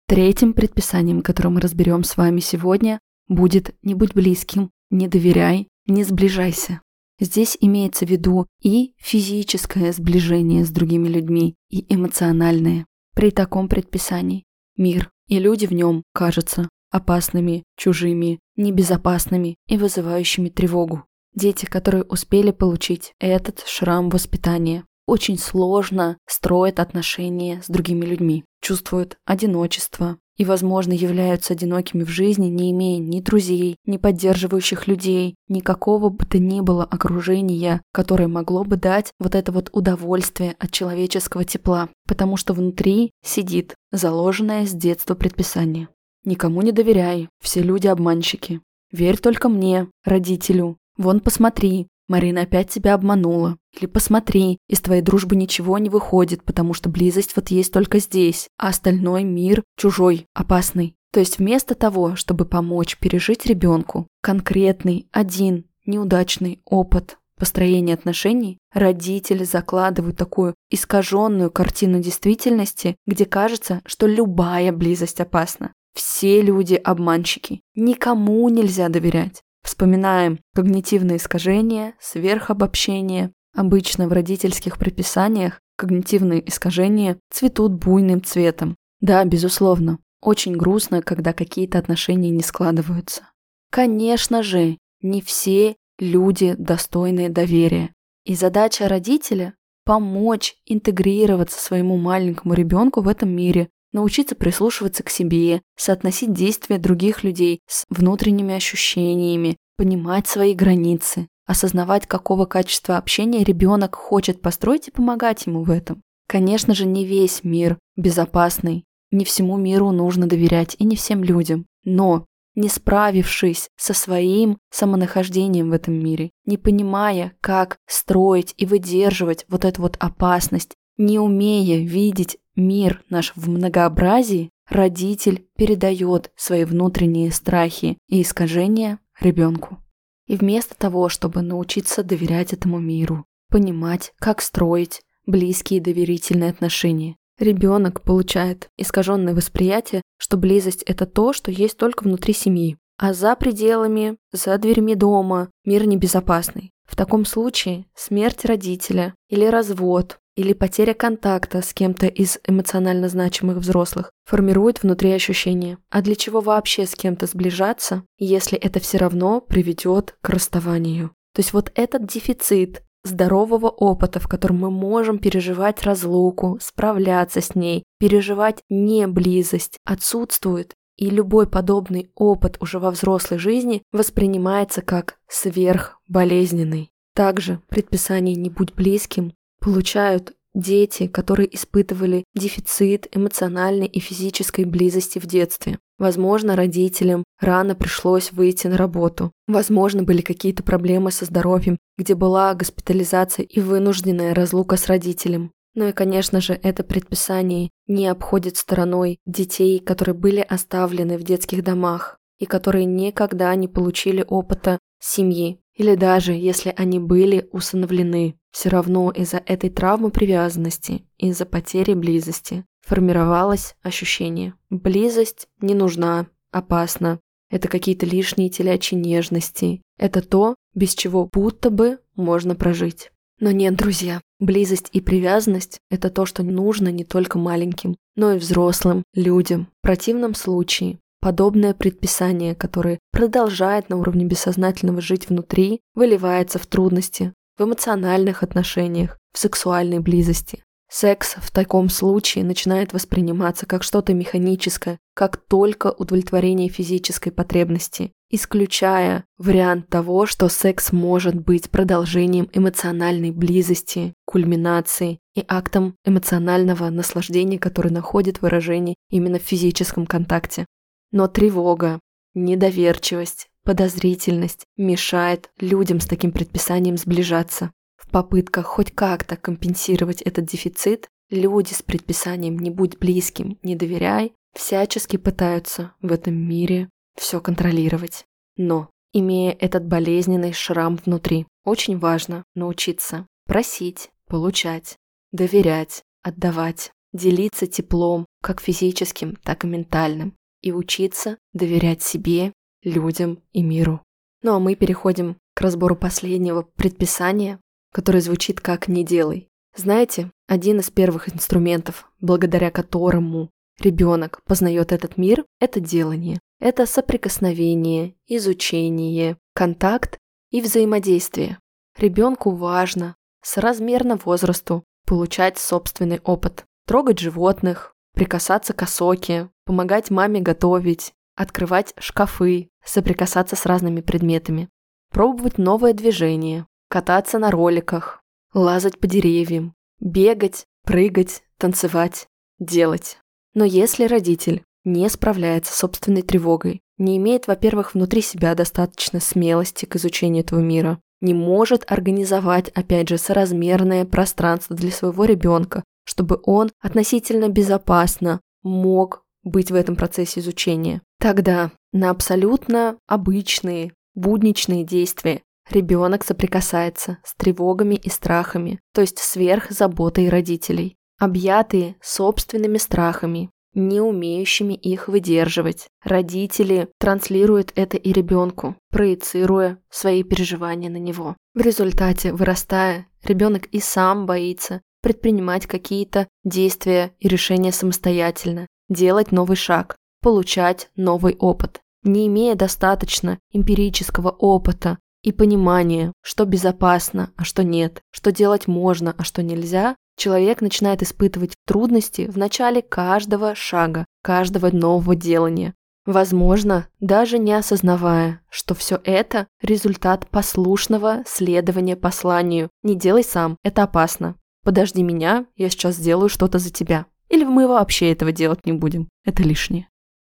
Третьим 0.09 0.55
предписанием, 0.55 1.23
которое 1.23 1.51
мы 1.51 1.61
разберем 1.61 2.03
с 2.03 2.17
вами 2.17 2.41
сегодня, 2.41 2.99
будет 3.29 3.77
«не 3.85 3.95
будь 3.95 4.13
близким, 4.13 4.71
не 4.91 5.07
доверяй, 5.07 5.69
не 5.91 6.05
сближайся. 6.05 6.81
Здесь 7.21 7.57
имеется 7.61 8.07
в 8.07 8.11
виду 8.11 8.47
и 8.63 8.95
физическое 8.97 9.93
сближение 9.93 10.65
с 10.65 10.71
другими 10.71 11.09
людьми, 11.09 11.55
и 11.69 11.85
эмоциональное. 11.93 12.87
При 13.15 13.31
таком 13.31 13.69
предписании 13.69 14.45
мир 14.77 15.11
и 15.29 15.39
люди 15.39 15.67
в 15.67 15.73
нем 15.73 16.03
кажутся 16.15 16.69
опасными, 16.91 17.65
чужими, 17.77 18.41
небезопасными 18.57 19.57
и 19.69 19.77
вызывающими 19.77 20.49
тревогу. 20.49 21.05
Дети, 21.35 21.67
которые 21.67 22.03
успели 22.05 22.51
получить 22.51 23.13
этот 23.21 23.65
шрам 23.67 24.09
воспитания, 24.09 24.85
очень 25.07 25.39
сложно 25.39 26.19
строят 26.27 26.81
отношения 26.81 27.63
с 27.63 27.69
другими 27.69 28.05
людьми, 28.05 28.45
чувствуют 28.61 29.19
одиночество, 29.25 30.19
и, 30.41 30.45
возможно, 30.47 30.95
являются 30.95 31.53
одинокими 31.53 32.03
в 32.03 32.09
жизни, 32.09 32.47
не 32.47 32.71
имея 32.71 32.99
ни 32.99 33.21
друзей, 33.21 33.77
ни 33.85 33.99
поддерживающих 33.99 34.87
людей, 34.89 35.35
никакого 35.49 36.09
бы 36.09 36.25
то 36.25 36.39
ни 36.39 36.63
было 36.63 36.83
окружения, 36.83 37.83
которое 37.93 38.27
могло 38.27 38.65
бы 38.65 38.77
дать 38.77 39.13
вот 39.19 39.35
это 39.35 39.53
вот 39.53 39.69
удовольствие 39.75 40.57
от 40.59 40.71
человеческого 40.71 41.45
тепла, 41.45 41.91
потому 42.09 42.39
что 42.39 42.55
внутри 42.55 43.11
сидит 43.23 43.75
заложенное 43.93 44.65
с 44.65 44.71
детства 44.71 45.15
предписание. 45.15 45.89
Никому 46.25 46.63
не 46.63 46.73
доверяй, 46.73 47.29
все 47.43 47.61
люди 47.61 47.89
обманщики. 47.89 48.63
Верь 48.91 49.19
только 49.19 49.51
мне, 49.51 49.89
родителю. 50.07 50.79
Вон 50.97 51.21
посмотри, 51.21 51.87
Марина 52.11 52.43
опять 52.43 52.71
тебя 52.71 52.95
обманула. 52.95 53.57
Или 53.79 53.87
посмотри, 53.87 54.59
из 54.69 54.81
твоей 54.81 55.01
дружбы 55.01 55.37
ничего 55.37 55.79
не 55.79 55.89
выходит, 55.89 56.43
потому 56.43 56.75
что 56.75 56.89
близость 56.89 57.37
вот 57.37 57.53
есть 57.53 57.73
только 57.73 58.01
здесь, 58.01 58.49
а 58.59 58.71
остальной 58.71 59.23
мир 59.23 59.63
чужой, 59.77 60.27
опасный. 60.35 60.97
То 61.13 61.21
есть 61.21 61.39
вместо 61.39 61.77
того, 61.77 62.17
чтобы 62.17 62.47
помочь 62.47 62.99
пережить 62.99 63.47
ребенку 63.47 64.09
конкретный, 64.23 65.07
один, 65.13 65.67
неудачный 65.87 66.61
опыт 66.65 67.17
построения 67.39 67.95
отношений, 67.95 68.59
родители 68.75 69.45
закладывают 69.45 70.17
такую 70.17 70.57
искаженную 70.69 71.53
картину 71.53 72.01
действительности, 72.01 72.97
где 73.07 73.25
кажется, 73.25 73.83
что 73.87 74.09
любая 74.09 74.73
близость 74.73 75.21
опасна. 75.21 75.75
Все 75.95 76.43
люди 76.43 76.75
обманщики. 76.75 77.61
Никому 77.77 78.49
нельзя 78.49 78.89
доверять. 78.89 79.43
Вспоминаем 79.63 80.41
когнитивные 80.55 81.19
искажения, 81.19 81.95
сверхобобщение. 82.01 83.33
Обычно 83.55 84.09
в 84.09 84.13
родительских 84.13 84.79
прописаниях 84.79 85.61
когнитивные 85.77 86.47
искажения 86.49 87.19
цветут 87.31 87.73
буйным 87.73 88.23
цветом. 88.23 88.77
Да, 89.01 89.25
безусловно, 89.25 89.99
очень 90.21 90.57
грустно, 90.57 91.03
когда 91.03 91.33
какие-то 91.33 91.79
отношения 91.79 92.31
не 92.31 92.43
складываются. 92.43 93.23
Конечно 93.71 94.43
же, 94.43 94.79
не 95.01 95.23
все 95.23 95.77
люди 95.99 96.55
достойные 96.59 97.29
доверия. 97.29 97.93
И 98.25 98.35
задача 98.35 98.89
родителя– 98.89 99.55
помочь 99.85 100.55
интегрироваться 100.67 101.59
своему 101.59 101.97
маленькому 101.97 102.55
ребенку 102.55 103.01
в 103.01 103.09
этом 103.09 103.31
мире, 103.31 103.71
научиться 103.93 104.35
прислушиваться 104.35 105.03
к 105.03 105.11
себе, 105.11 105.63
соотносить 105.77 106.33
действия 106.33 106.79
других 106.79 107.25
людей 107.25 107.61
с 107.67 107.85
внутренними 107.89 108.55
ощущениями, 108.55 109.57
понимать 109.77 110.27
свои 110.27 110.55
границы, 110.55 111.29
осознавать, 111.47 112.07
какого 112.07 112.47
качества 112.47 112.97
общения 112.97 113.43
ребенок 113.43 113.95
хочет 113.95 114.41
построить 114.41 114.89
и 114.89 114.93
помогать 114.93 115.47
ему 115.47 115.65
в 115.65 115.71
этом. 115.71 116.03
Конечно 116.29 116.75
же, 116.75 116.87
не 116.87 117.05
весь 117.05 117.43
мир 117.43 117.79
безопасный, 117.97 118.85
не 119.11 119.25
всему 119.25 119.57
миру 119.57 119.91
нужно 119.91 120.29
доверять 120.29 120.77
и 120.79 120.85
не 120.85 120.95
всем 120.95 121.25
людям. 121.25 121.67
Но, 121.85 122.27
не 122.55 122.69
справившись 122.69 123.69
со 123.77 123.95
своим 123.95 124.59
самонахождением 124.71 125.71
в 125.71 125.73
этом 125.73 125.95
мире, 125.95 126.31
не 126.45 126.57
понимая, 126.57 127.33
как 127.41 127.79
строить 127.89 128.55
и 128.57 128.67
выдерживать 128.67 129.45
вот 129.49 129.65
эту 129.65 129.83
вот 129.83 129.97
опасность, 129.99 130.75
не 131.01 131.19
умея 131.19 131.79
видеть 131.79 132.37
мир 132.55 133.03
наш 133.09 133.33
в 133.35 133.49
многообразии, 133.49 134.51
родитель 134.69 135.47
передает 135.57 136.31
свои 136.37 136.65
внутренние 136.65 137.33
страхи 137.33 137.97
и 138.07 138.21
искажения 138.21 138.99
ребенку. 139.19 139.79
И 140.27 140.37
вместо 140.37 140.77
того, 140.77 141.09
чтобы 141.09 141.41
научиться 141.41 142.05
доверять 142.05 142.53
этому 142.53 142.79
миру, 142.79 143.25
понимать, 143.49 144.13
как 144.19 144.43
строить 144.43 145.01
близкие 145.25 145.81
доверительные 145.81 146.51
отношения, 146.51 147.17
ребенок 147.39 148.03
получает 148.03 148.69
искаженное 148.77 149.35
восприятие, 149.35 150.03
что 150.19 150.37
близость– 150.37 150.83
это 150.87 151.07
то, 151.07 151.33
что 151.33 151.51
есть 151.51 151.79
только 151.79 152.05
внутри 152.05 152.35
семьи, 152.35 152.77
а 152.99 153.15
за 153.15 153.35
пределами, 153.37 154.19
за 154.33 154.59
дверьми 154.59 154.95
дома 154.95 155.49
мир 155.65 155.87
небезопасный. 155.87 156.73
В 156.85 156.95
таком 156.95 157.25
случае 157.25 157.87
смерть 157.95 158.45
родителя 158.45 159.15
или 159.31 159.47
развод 159.47 160.20
или 160.41 160.55
потеря 160.55 160.95
контакта 160.95 161.61
с 161.61 161.75
кем-то 161.75 162.07
из 162.07 162.39
эмоционально 162.47 163.11
значимых 163.11 163.59
взрослых 163.59 164.11
формирует 164.25 164.83
внутри 164.83 165.13
ощущение. 165.13 165.77
А 165.91 166.01
для 166.01 166.15
чего 166.15 166.41
вообще 166.41 166.87
с 166.87 166.95
кем-то 166.95 167.27
сближаться, 167.27 168.05
если 168.17 168.59
это 168.59 168.81
все 168.81 168.97
равно 168.97 169.43
приведет 169.43 170.17
к 170.23 170.31
расставанию? 170.31 171.11
То 171.35 171.41
есть 171.41 171.53
вот 171.53 171.71
этот 171.75 172.07
дефицит 172.07 172.83
здорового 173.05 173.69
опыта, 173.69 174.19
в 174.19 174.29
котором 174.29 174.61
мы 174.61 174.71
можем 174.71 175.19
переживать 175.19 175.83
разлуку, 175.83 176.59
справляться 176.61 177.43
с 177.43 177.55
ней, 177.55 177.85
переживать 177.99 178.63
не 178.71 179.07
близость, 179.07 179.77
отсутствует. 179.85 180.73
И 180.97 181.11
любой 181.11 181.47
подобный 181.47 182.11
опыт 182.15 182.57
уже 182.61 182.79
во 182.79 182.91
взрослой 182.91 183.39
жизни 183.39 183.83
воспринимается 183.93 184.81
как 184.81 185.19
сверхболезненный. 185.29 186.91
Также 187.15 187.61
предписание 187.69 188.35
«не 188.35 188.49
будь 188.49 188.75
близким» 188.75 189.33
получают 189.61 190.33
дети, 190.55 191.07
которые 191.07 191.55
испытывали 191.55 192.25
дефицит 192.35 193.07
эмоциональной 193.15 193.87
и 193.87 194.01
физической 194.01 194.65
близости 194.65 195.19
в 195.19 195.27
детстве. 195.27 195.79
Возможно, 195.99 196.57
родителям 196.57 197.25
рано 197.39 197.75
пришлось 197.75 198.33
выйти 198.33 198.67
на 198.67 198.77
работу. 198.77 199.33
Возможно, 199.47 200.03
были 200.03 200.23
какие-то 200.23 200.63
проблемы 200.63 201.11
со 201.11 201.25
здоровьем, 201.25 201.79
где 201.99 202.15
была 202.15 202.55
госпитализация 202.55 203.45
и 203.45 203.61
вынужденная 203.61 204.35
разлука 204.35 204.77
с 204.77 204.87
родителем. 204.87 205.53
Ну 205.75 205.89
и, 205.89 205.93
конечно 205.93 206.41
же, 206.41 206.59
это 206.63 206.83
предписание 206.83 207.71
не 207.87 208.09
обходит 208.09 208.57
стороной 208.57 209.19
детей, 209.25 209.79
которые 209.79 210.15
были 210.15 210.41
оставлены 210.41 211.17
в 211.17 211.23
детских 211.23 211.63
домах 211.63 212.19
и 212.39 212.47
которые 212.47 212.87
никогда 212.87 213.55
не 213.55 213.69
получили 213.69 214.25
опыта 214.27 214.79
семьи, 214.99 215.61
или 215.75 215.95
даже 215.95 216.33
если 216.33 216.75
они 216.77 216.99
были 216.99 217.49
усыновлены. 217.53 218.40
Все 218.53 218.69
равно 218.69 219.11
из-за 219.11 219.39
этой 219.39 219.71
травмы 219.71 220.11
привязанности, 220.11 221.05
из-за 221.19 221.47
потери 221.47 221.95
близости, 221.95 222.65
формировалось 222.81 223.77
ощущение. 223.83 224.55
Близость 224.71 225.47
не 225.61 225.75
нужна, 225.75 226.27
опасна. 226.51 227.21
Это 227.51 227.69
какие-то 227.69 228.07
лишние 228.07 228.49
телячьи 228.49 228.97
нежности. 228.97 229.83
Это 229.99 230.23
то, 230.23 230.55
без 230.75 230.95
чего 230.95 231.29
будто 231.33 231.71
бы 231.71 231.99
можно 232.17 232.55
прожить. 232.55 233.11
Но 233.41 233.51
нет, 233.53 233.75
друзья, 233.75 234.21
близость 234.39 234.89
и 234.93 235.01
привязанность– 235.01 235.79
это 235.91 236.11
то, 236.11 236.27
что 236.27 236.43
нужно 236.43 236.89
не 236.89 237.05
только 237.05 237.39
маленьким, 237.39 237.97
но 238.15 238.33
и 238.33 238.39
взрослым 238.39 239.03
людям. 239.15 239.69
В 239.79 239.83
противном 239.83 240.35
случае 240.35 240.99
подобное 241.21 241.73
предписание, 241.73 242.55
которое 242.55 242.99
продолжает 243.13 243.89
на 243.89 243.97
уровне 243.97 244.27
бессознательного 244.27 245.01
жить 245.01 245.29
внутри, 245.29 245.81
выливается 245.95 246.59
в 246.59 246.67
трудности, 246.67 247.33
в 247.61 247.65
эмоциональных 247.65 248.43
отношениях, 248.43 249.19
в 249.35 249.39
сексуальной 249.39 249.99
близости. 249.99 250.65
Секс 250.91 251.37
в 251.37 251.53
таком 251.53 251.91
случае 251.91 252.43
начинает 252.43 252.95
восприниматься 252.95 253.67
как 253.67 253.83
что-то 253.83 254.15
механическое, 254.15 254.99
как 255.15 255.37
только 255.37 255.89
удовлетворение 255.89 256.71
физической 256.71 257.31
потребности, 257.31 258.13
исключая 258.31 259.25
вариант 259.37 259.89
того, 259.89 260.25
что 260.25 260.49
секс 260.49 260.91
может 260.91 261.35
быть 261.35 261.71
продолжением 261.71 262.49
эмоциональной 262.55 263.31
близости, 263.31 264.15
кульминации 264.25 265.19
и 265.37 265.45
актом 265.47 265.97
эмоционального 266.07 266.89
наслаждения, 266.89 267.59
который 267.59 267.93
находит 267.93 268.41
выражение 268.41 268.97
именно 269.11 269.39
в 269.39 269.43
физическом 269.43 270.07
контакте. 270.07 270.65
Но 271.13 271.29
тревога, 271.29 272.01
недоверчивость, 272.33 273.50
подозрительность 273.71 274.67
мешает 274.77 275.49
людям 275.61 276.01
с 276.01 276.07
таким 276.07 276.33
предписанием 276.33 276.97
сближаться. 276.97 277.71
В 277.97 278.11
попытках 278.11 278.67
хоть 278.67 278.91
как-то 278.91 279.37
компенсировать 279.37 280.23
этот 280.23 280.47
дефицит, 280.47 281.07
люди 281.31 281.73
с 281.73 281.81
предписанием 281.81 282.59
«не 282.59 282.71
будь 282.71 282.99
близким, 282.99 283.61
не 283.63 283.77
доверяй» 283.77 284.33
всячески 284.57 285.19
пытаются 285.19 285.93
в 286.03 286.11
этом 286.11 286.35
мире 286.35 286.91
все 287.17 287.41
контролировать. 287.41 288.25
Но, 288.57 288.91
имея 289.13 289.57
этот 289.61 289.87
болезненный 289.87 290.53
шрам 290.53 290.97
внутри, 290.97 291.47
очень 291.65 291.97
важно 291.97 292.43
научиться 292.57 293.29
просить, 293.47 294.11
получать, 294.27 294.97
доверять, 295.31 296.03
отдавать, 296.25 296.91
делиться 297.13 297.69
теплом, 297.69 298.27
как 298.43 298.61
физическим, 298.61 299.37
так 299.45 299.63
и 299.63 299.69
ментальным, 299.69 300.35
и 300.61 300.73
учиться 300.73 301.39
доверять 301.53 302.03
себе, 302.03 302.53
людям 302.83 303.43
и 303.53 303.63
миру. 303.63 304.03
Ну 304.43 304.55
а 304.55 304.59
мы 304.59 304.75
переходим 304.75 305.37
к 305.55 305.61
разбору 305.61 305.97
последнего 305.97 306.63
предписания, 306.63 307.61
который 307.93 308.21
звучит 308.21 308.61
как 308.61 308.89
«не 308.89 309.05
делай». 309.05 309.49
Знаете, 309.77 310.31
один 310.49 310.81
из 310.81 310.91
первых 310.91 311.33
инструментов, 311.33 312.11
благодаря 312.21 312.71
которому 312.71 313.51
ребенок 313.79 314.43
познает 314.45 314.93
этот 314.93 315.17
мир, 315.17 315.45
это 315.61 315.81
делание. 315.81 316.41
Это 316.59 316.87
соприкосновение, 316.87 318.15
изучение, 318.27 319.39
контакт 319.55 320.19
и 320.51 320.61
взаимодействие. 320.61 321.59
Ребенку 321.97 322.51
важно, 322.51 323.17
соразмерно 323.43 324.17
возрасту, 324.17 324.85
получать 325.07 325.59
собственный 325.59 326.21
опыт, 326.25 326.65
трогать 326.87 327.19
животных, 327.19 327.95
прикасаться 328.15 328.73
к 328.73 328.83
осоке, 328.83 329.51
помогать 329.65 330.11
маме 330.11 330.41
готовить, 330.41 331.13
открывать 331.41 331.95
шкафы, 331.99 332.69
соприкасаться 332.85 333.57
с 333.57 333.65
разными 333.65 334.03
предметами, 334.03 334.69
пробовать 335.11 335.57
новое 335.57 335.95
движение, 335.95 336.67
кататься 336.89 337.39
на 337.39 337.51
роликах, 337.51 338.23
лазать 338.53 339.01
по 339.01 339.07
деревьям, 339.07 339.75
бегать, 340.01 340.67
прыгать, 340.85 341.43
танцевать, 341.57 342.29
делать. 342.59 343.19
Но 343.55 343.65
если 343.65 344.05
родитель 344.05 344.65
не 344.85 345.09
справляется 345.09 345.73
с 345.73 345.77
собственной 345.77 346.21
тревогой, 346.21 346.83
не 346.99 347.17
имеет, 347.17 347.47
во-первых, 347.47 347.95
внутри 347.95 348.21
себя 348.21 348.55
достаточно 348.55 349.19
смелости 349.19 349.87
к 349.87 349.97
изучению 349.97 350.45
этого 350.45 350.61
мира, 350.61 351.01
не 351.23 351.33
может 351.33 351.91
организовать, 351.91 352.69
опять 352.69 353.09
же, 353.09 353.17
соразмерное 353.17 354.05
пространство 354.05 354.77
для 354.77 354.91
своего 354.91 355.25
ребенка, 355.25 355.85
чтобы 356.05 356.39
он 356.45 356.71
относительно 356.81 357.49
безопасно 357.49 358.41
мог 358.63 359.25
быть 359.43 359.71
в 359.71 359.75
этом 359.75 359.97
процессе 359.97 360.41
изучения. 360.41 361.03
Тогда 361.19 361.71
на 361.93 362.11
абсолютно 362.11 362.97
обычные, 363.07 363.93
будничные 364.15 364.85
действия 364.85 365.43
Ребенок 365.71 366.25
соприкасается 366.25 367.19
с 367.23 367.35
тревогами 367.37 367.95
и 367.95 368.11
страхами, 368.11 368.81
то 368.93 369.03
есть 369.03 369.19
сверх 369.19 369.71
заботой 369.71 370.29
родителей, 370.29 370.97
объятые 371.17 371.95
собственными 372.03 372.79
страхами, 372.79 373.51
не 373.75 374.01
умеющими 374.01 374.75
их 374.75 375.07
выдерживать. 375.07 375.87
Родители 376.03 376.89
транслируют 376.99 377.73
это 377.77 377.97
и 377.97 378.13
ребенку, 378.13 378.75
проецируя 378.91 379.79
свои 379.91 380.25
переживания 380.25 380.91
на 380.91 380.97
него. 380.97 381.37
В 381.55 381.61
результате, 381.61 382.33
вырастая, 382.33 383.07
ребенок 383.23 383.67
и 383.67 383.79
сам 383.79 384.27
боится 384.27 384.81
предпринимать 385.03 385.67
какие-то 385.67 386.27
действия 386.43 387.13
и 387.21 387.29
решения 387.29 387.71
самостоятельно, 387.71 388.67
делать 388.91 389.33
новый 389.33 389.57
шаг, 389.57 389.97
получать 390.21 390.91
новый 390.97 391.37
опыт. 391.39 391.81
Не 392.03 392.27
имея 392.27 392.55
достаточно 392.55 393.39
эмпирического 393.53 394.31
опыта 394.31 394.99
и 395.23 395.33
понимание, 395.33 396.13
что 396.23 396.45
безопасно, 396.45 397.31
а 397.37 397.45
что 397.45 397.63
нет, 397.63 398.03
что 398.11 398.33
делать 398.33 398.67
можно, 398.67 399.15
а 399.17 399.25
что 399.25 399.43
нельзя, 399.43 399.97
человек 400.17 400.61
начинает 400.61 401.03
испытывать 401.03 401.55
трудности 401.67 402.29
в 402.31 402.37
начале 402.37 402.83
каждого 402.83 403.55
шага, 403.55 404.05
каждого 404.23 404.71
нового 404.71 405.15
делания. 405.15 405.75
Возможно, 406.07 406.89
даже 406.99 407.39
не 407.39 407.53
осознавая, 407.53 408.41
что 408.51 408.75
все 408.75 409.01
это– 409.05 409.47
результат 409.63 410.27
послушного 410.29 411.23
следования 411.27 411.97
посланию 411.97 412.71
«не 412.83 412.97
делай 412.97 413.23
сам, 413.23 413.57
это 413.63 413.83
опасно». 413.83 414.37
«Подожди 414.63 415.03
меня, 415.03 415.47
я 415.57 415.71
сейчас 415.71 415.97
сделаю 415.97 416.29
что-то 416.29 416.59
за 416.59 416.71
тебя». 416.71 417.07
Или 417.31 417.45
мы 417.45 417.67
вообще 417.67 418.13
этого 418.13 418.33
делать 418.33 418.67
не 418.67 418.73
будем, 418.73 419.09
это 419.25 419.43
лишнее. 419.43 419.89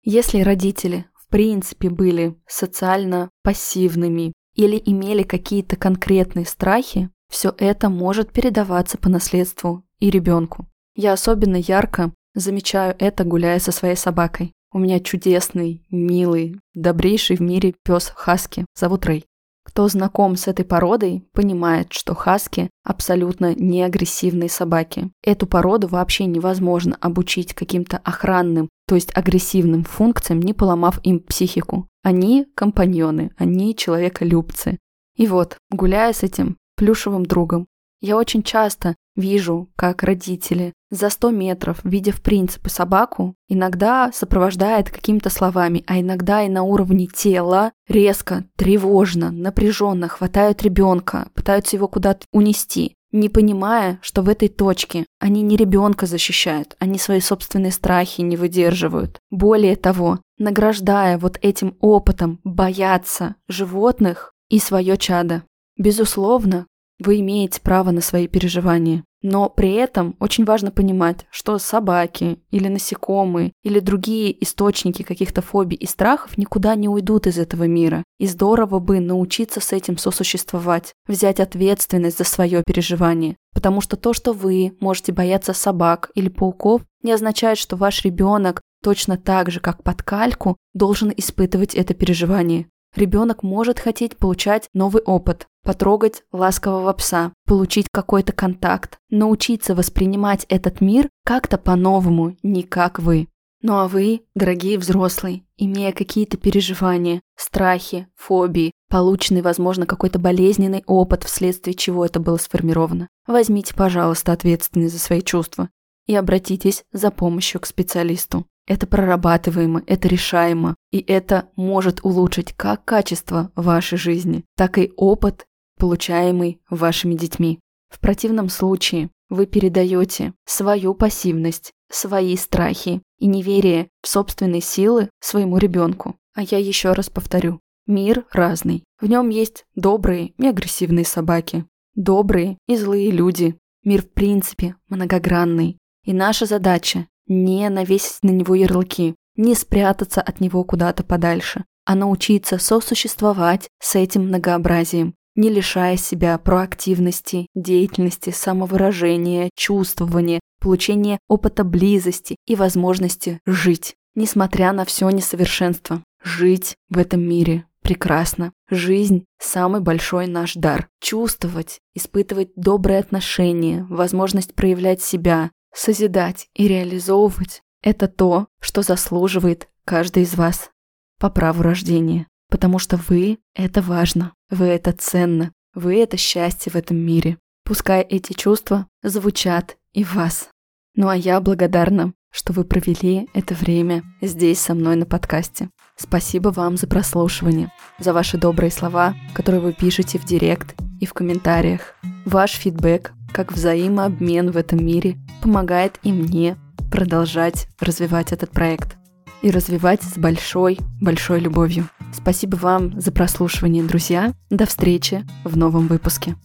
Если 0.04 0.40
родители 0.40 1.06
в 1.14 1.28
принципе 1.28 1.90
были 1.90 2.36
социально 2.46 3.30
пассивными, 3.42 4.32
или 4.54 4.80
имели 4.84 5.22
какие-то 5.22 5.76
конкретные 5.76 6.46
страхи, 6.46 7.10
все 7.28 7.54
это 7.56 7.88
может 7.88 8.32
передаваться 8.32 8.98
по 8.98 9.08
наследству 9.08 9.84
и 9.98 10.10
ребенку. 10.10 10.66
Я 10.94 11.14
особенно 11.14 11.56
ярко 11.56 12.12
замечаю 12.34 12.94
это, 12.98 13.24
гуляя 13.24 13.58
со 13.58 13.72
своей 13.72 13.96
собакой. 13.96 14.52
У 14.72 14.78
меня 14.78 15.00
чудесный, 15.00 15.86
милый, 15.90 16.60
добрейший 16.74 17.36
в 17.36 17.40
мире 17.40 17.74
пес 17.82 18.12
Хаски, 18.14 18.66
зовут 18.74 19.06
Рэй. 19.06 19.24
Кто 19.72 19.88
знаком 19.88 20.36
с 20.36 20.48
этой 20.48 20.66
породой, 20.66 21.24
понимает, 21.32 21.94
что 21.94 22.14
хаски 22.14 22.68
абсолютно 22.84 23.54
не 23.54 23.82
агрессивные 23.82 24.50
собаки. 24.50 25.10
Эту 25.24 25.46
породу 25.46 25.88
вообще 25.88 26.26
невозможно 26.26 26.98
обучить 27.00 27.54
каким-то 27.54 27.96
охранным, 27.96 28.68
то 28.86 28.96
есть 28.96 29.16
агрессивным 29.16 29.84
функциям, 29.84 30.40
не 30.40 30.52
поломав 30.52 31.00
им 31.04 31.20
психику. 31.20 31.88
Они 32.02 32.44
компаньоны, 32.54 33.30
они 33.38 33.74
человеколюбцы. 33.74 34.78
И 35.16 35.26
вот, 35.26 35.56
гуляя 35.70 36.12
с 36.12 36.22
этим 36.22 36.58
плюшевым 36.76 37.24
другом, 37.24 37.66
я 38.02 38.16
очень 38.16 38.42
часто 38.42 38.96
вижу, 39.16 39.70
как 39.76 40.02
родители 40.02 40.72
за 40.90 41.08
100 41.08 41.30
метров, 41.30 41.80
видя 41.84 42.12
в 42.12 42.20
принципе 42.20 42.68
собаку, 42.68 43.34
иногда 43.48 44.10
сопровождает 44.12 44.90
какими-то 44.90 45.30
словами, 45.30 45.84
а 45.86 46.00
иногда 46.00 46.42
и 46.42 46.48
на 46.48 46.64
уровне 46.64 47.06
тела 47.06 47.72
резко, 47.88 48.44
тревожно, 48.56 49.30
напряженно 49.30 50.08
хватают 50.08 50.62
ребенка, 50.62 51.28
пытаются 51.34 51.76
его 51.76 51.86
куда-то 51.88 52.26
унести, 52.32 52.96
не 53.12 53.28
понимая, 53.28 54.00
что 54.02 54.22
в 54.22 54.28
этой 54.28 54.48
точке 54.48 55.06
они 55.20 55.42
не 55.42 55.56
ребенка 55.56 56.06
защищают, 56.06 56.76
они 56.80 56.98
свои 56.98 57.20
собственные 57.20 57.72
страхи 57.72 58.22
не 58.22 58.36
выдерживают. 58.36 59.20
Более 59.30 59.76
того, 59.76 60.18
награждая 60.38 61.18
вот 61.18 61.38
этим 61.40 61.76
опытом 61.80 62.40
бояться 62.42 63.36
животных 63.48 64.34
и 64.48 64.58
свое 64.58 64.96
чадо. 64.96 65.44
Безусловно, 65.78 66.66
вы 67.04 67.20
имеете 67.20 67.60
право 67.60 67.90
на 67.90 68.00
свои 68.00 68.28
переживания. 68.28 69.04
Но 69.22 69.48
при 69.48 69.72
этом 69.74 70.16
очень 70.18 70.44
важно 70.44 70.72
понимать, 70.72 71.26
что 71.30 71.58
собаки 71.58 72.38
или 72.50 72.66
насекомые 72.66 73.52
или 73.62 73.78
другие 73.78 74.42
источники 74.42 75.02
каких-то 75.02 75.42
фобий 75.42 75.76
и 75.76 75.86
страхов 75.86 76.36
никуда 76.36 76.74
не 76.74 76.88
уйдут 76.88 77.28
из 77.28 77.38
этого 77.38 77.64
мира. 77.64 78.02
И 78.18 78.26
здорово 78.26 78.80
бы 78.80 78.98
научиться 78.98 79.60
с 79.60 79.72
этим 79.72 79.96
сосуществовать, 79.96 80.92
взять 81.06 81.38
ответственность 81.38 82.18
за 82.18 82.24
свое 82.24 82.64
переживание. 82.66 83.36
Потому 83.54 83.80
что 83.80 83.96
то, 83.96 84.12
что 84.12 84.32
вы 84.32 84.76
можете 84.80 85.12
бояться 85.12 85.52
собак 85.52 86.10
или 86.14 86.28
пауков, 86.28 86.82
не 87.02 87.12
означает, 87.12 87.58
что 87.58 87.76
ваш 87.76 88.04
ребенок 88.04 88.60
точно 88.82 89.16
так 89.16 89.50
же, 89.50 89.60
как 89.60 89.84
под 89.84 90.02
кальку, 90.02 90.56
должен 90.74 91.12
испытывать 91.16 91.74
это 91.74 91.94
переживание. 91.94 92.66
Ребенок 92.94 93.42
может 93.42 93.78
хотеть 93.78 94.18
получать 94.18 94.68
новый 94.74 95.02
опыт, 95.02 95.46
потрогать 95.64 96.24
ласкового 96.30 96.92
пса, 96.92 97.32
получить 97.46 97.86
какой-то 97.90 98.32
контакт, 98.32 98.98
научиться 99.08 99.74
воспринимать 99.74 100.44
этот 100.48 100.80
мир 100.80 101.08
как-то 101.24 101.56
по-новому, 101.56 102.36
не 102.42 102.62
как 102.62 102.98
вы. 102.98 103.28
Ну 103.62 103.78
а 103.78 103.86
вы, 103.86 104.22
дорогие 104.34 104.76
взрослые, 104.76 105.44
имея 105.56 105.92
какие-то 105.92 106.36
переживания, 106.36 107.22
страхи, 107.36 108.08
фобии, 108.16 108.72
полученный, 108.90 109.40
возможно, 109.40 109.86
какой-то 109.86 110.18
болезненный 110.18 110.82
опыт, 110.86 111.22
вследствие 111.22 111.74
чего 111.74 112.04
это 112.04 112.18
было 112.18 112.36
сформировано, 112.36 113.08
возьмите, 113.26 113.72
пожалуйста, 113.74 114.32
ответственность 114.32 114.94
за 114.94 115.00
свои 115.00 115.22
чувства 115.22 115.70
и 116.06 116.14
обратитесь 116.16 116.84
за 116.92 117.12
помощью 117.12 117.60
к 117.60 117.66
специалисту. 117.66 118.44
Это 118.66 118.86
прорабатываемо, 118.86 119.82
это 119.86 120.08
решаемо, 120.08 120.76
и 120.90 120.98
это 121.00 121.48
может 121.56 122.00
улучшить 122.04 122.52
как 122.52 122.84
качество 122.84 123.50
вашей 123.56 123.98
жизни, 123.98 124.44
так 124.56 124.78
и 124.78 124.92
опыт, 124.96 125.46
получаемый 125.78 126.60
вашими 126.70 127.14
детьми. 127.14 127.58
В 127.88 127.98
противном 127.98 128.48
случае 128.48 129.10
вы 129.28 129.46
передаете 129.46 130.32
свою 130.44 130.94
пассивность, 130.94 131.72
свои 131.90 132.36
страхи 132.36 133.02
и 133.18 133.26
неверие 133.26 133.88
в 134.02 134.08
собственные 134.08 134.60
силы 134.60 135.10
своему 135.20 135.58
ребенку. 135.58 136.16
А 136.34 136.42
я 136.42 136.58
еще 136.58 136.92
раз 136.92 137.10
повторю. 137.10 137.60
Мир 137.86 138.24
разный. 138.32 138.84
В 139.00 139.06
нем 139.06 139.28
есть 139.28 139.64
добрые 139.74 140.28
и 140.38 140.46
агрессивные 140.46 141.04
собаки, 141.04 141.66
добрые 141.94 142.58
и 142.68 142.76
злые 142.76 143.10
люди. 143.10 143.56
Мир 143.84 144.02
в 144.02 144.10
принципе 144.10 144.76
многогранный. 144.88 145.78
И 146.04 146.12
наша 146.12 146.46
задача 146.46 147.06
не 147.26 147.68
навесить 147.68 148.22
на 148.22 148.30
него 148.30 148.54
ярлыки, 148.54 149.14
не 149.36 149.54
спрятаться 149.54 150.20
от 150.20 150.40
него 150.40 150.64
куда-то 150.64 151.04
подальше, 151.04 151.64
а 151.84 151.94
научиться 151.94 152.58
сосуществовать 152.58 153.68
с 153.80 153.94
этим 153.96 154.28
многообразием, 154.28 155.14
не 155.34 155.48
лишая 155.48 155.96
себя 155.96 156.36
проактивности, 156.38 157.46
деятельности, 157.54 158.30
самовыражения, 158.30 159.50
чувствования, 159.56 160.40
получения 160.60 161.18
опыта 161.28 161.64
близости 161.64 162.36
и 162.46 162.54
возможности 162.54 163.40
жить, 163.46 163.94
несмотря 164.14 164.72
на 164.72 164.84
все 164.84 165.08
несовершенство. 165.10 166.02
Жить 166.22 166.76
в 166.88 166.98
этом 166.98 167.20
мире 167.20 167.64
прекрасно. 167.82 168.52
Жизнь– 168.70 169.24
самый 169.40 169.80
большой 169.80 170.26
наш 170.26 170.54
дар. 170.54 170.88
Чувствовать, 171.00 171.80
испытывать 171.94 172.50
добрые 172.54 173.00
отношения, 173.00 173.84
возможность 173.90 174.54
проявлять 174.54 175.02
себя, 175.02 175.50
созидать 175.72 176.48
и 176.54 176.68
реализовывать– 176.68 177.62
это 177.82 178.08
то, 178.08 178.46
что 178.60 178.82
заслуживает 178.82 179.68
каждый 179.84 180.22
из 180.22 180.34
вас 180.34 180.70
по 181.18 181.30
праву 181.30 181.62
рождения. 181.62 182.26
Потому 182.50 182.78
что 182.78 183.00
вы– 183.08 183.38
это 183.54 183.80
важно, 183.80 184.34
вы– 184.50 184.66
это 184.68 184.92
ценно, 184.92 185.52
вы– 185.74 185.96
это 186.02 186.16
счастье 186.16 186.70
в 186.70 186.76
этом 186.76 186.98
мире. 186.98 187.38
Пускай 187.64 188.02
эти 188.02 188.34
чувства 188.34 188.86
звучат 189.02 189.76
и 189.92 190.04
в 190.04 190.14
вас. 190.14 190.48
Ну 190.94 191.08
а 191.08 191.16
я 191.16 191.40
благодарна, 191.40 192.12
что 192.30 192.52
вы 192.52 192.64
провели 192.64 193.28
это 193.32 193.54
время 193.54 194.02
здесь 194.20 194.58
со 194.60 194.74
мной 194.74 194.96
на 194.96 195.06
подкасте. 195.06 195.70
Спасибо 195.96 196.48
вам 196.48 196.76
за 196.76 196.86
прослушивание, 196.86 197.72
за 197.98 198.12
ваши 198.12 198.36
добрые 198.36 198.70
слова, 198.70 199.14
которые 199.34 199.60
вы 199.60 199.72
пишете 199.72 200.18
в 200.18 200.24
директ 200.24 200.74
и 201.00 201.06
в 201.06 201.14
комментариях. 201.14 201.94
Ваш 202.26 202.52
фидбэк, 202.52 203.12
как 203.32 203.52
взаимообмен 203.52 204.50
в 204.50 204.56
этом 204.56 204.84
мире, 204.84 205.16
помогает 205.40 205.98
и 206.02 206.12
мне 206.12 206.56
продолжать 206.90 207.66
развивать 207.80 208.32
этот 208.32 208.50
проект. 208.50 208.96
И 209.40 209.50
развивать 209.50 210.02
с 210.02 210.16
большой, 210.16 210.78
большой 211.00 211.40
любовью. 211.40 211.88
Спасибо 212.14 212.54
вам 212.56 213.00
за 213.00 213.10
прослушивание, 213.10 213.82
друзья. 213.82 214.34
До 214.50 214.66
встречи 214.66 215.26
в 215.42 215.56
новом 215.56 215.88
выпуске. 215.88 216.36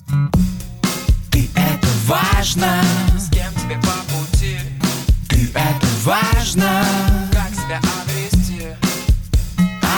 Ты 1.31 1.47
это 1.55 1.87
важно 2.07 2.81
С 3.15 3.29
кем 3.29 3.51
тебе 3.53 3.75
по 3.81 3.93
пути 4.11 4.57
Ты 5.29 5.47
это 5.53 5.87
важно 6.03 6.83
Как 7.31 7.49
себя 7.49 7.79
обрести 7.79 8.63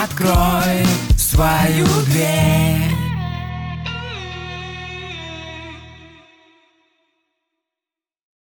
Открой 0.04 0.86
свою 1.15 1.86
дверь 2.08 3.09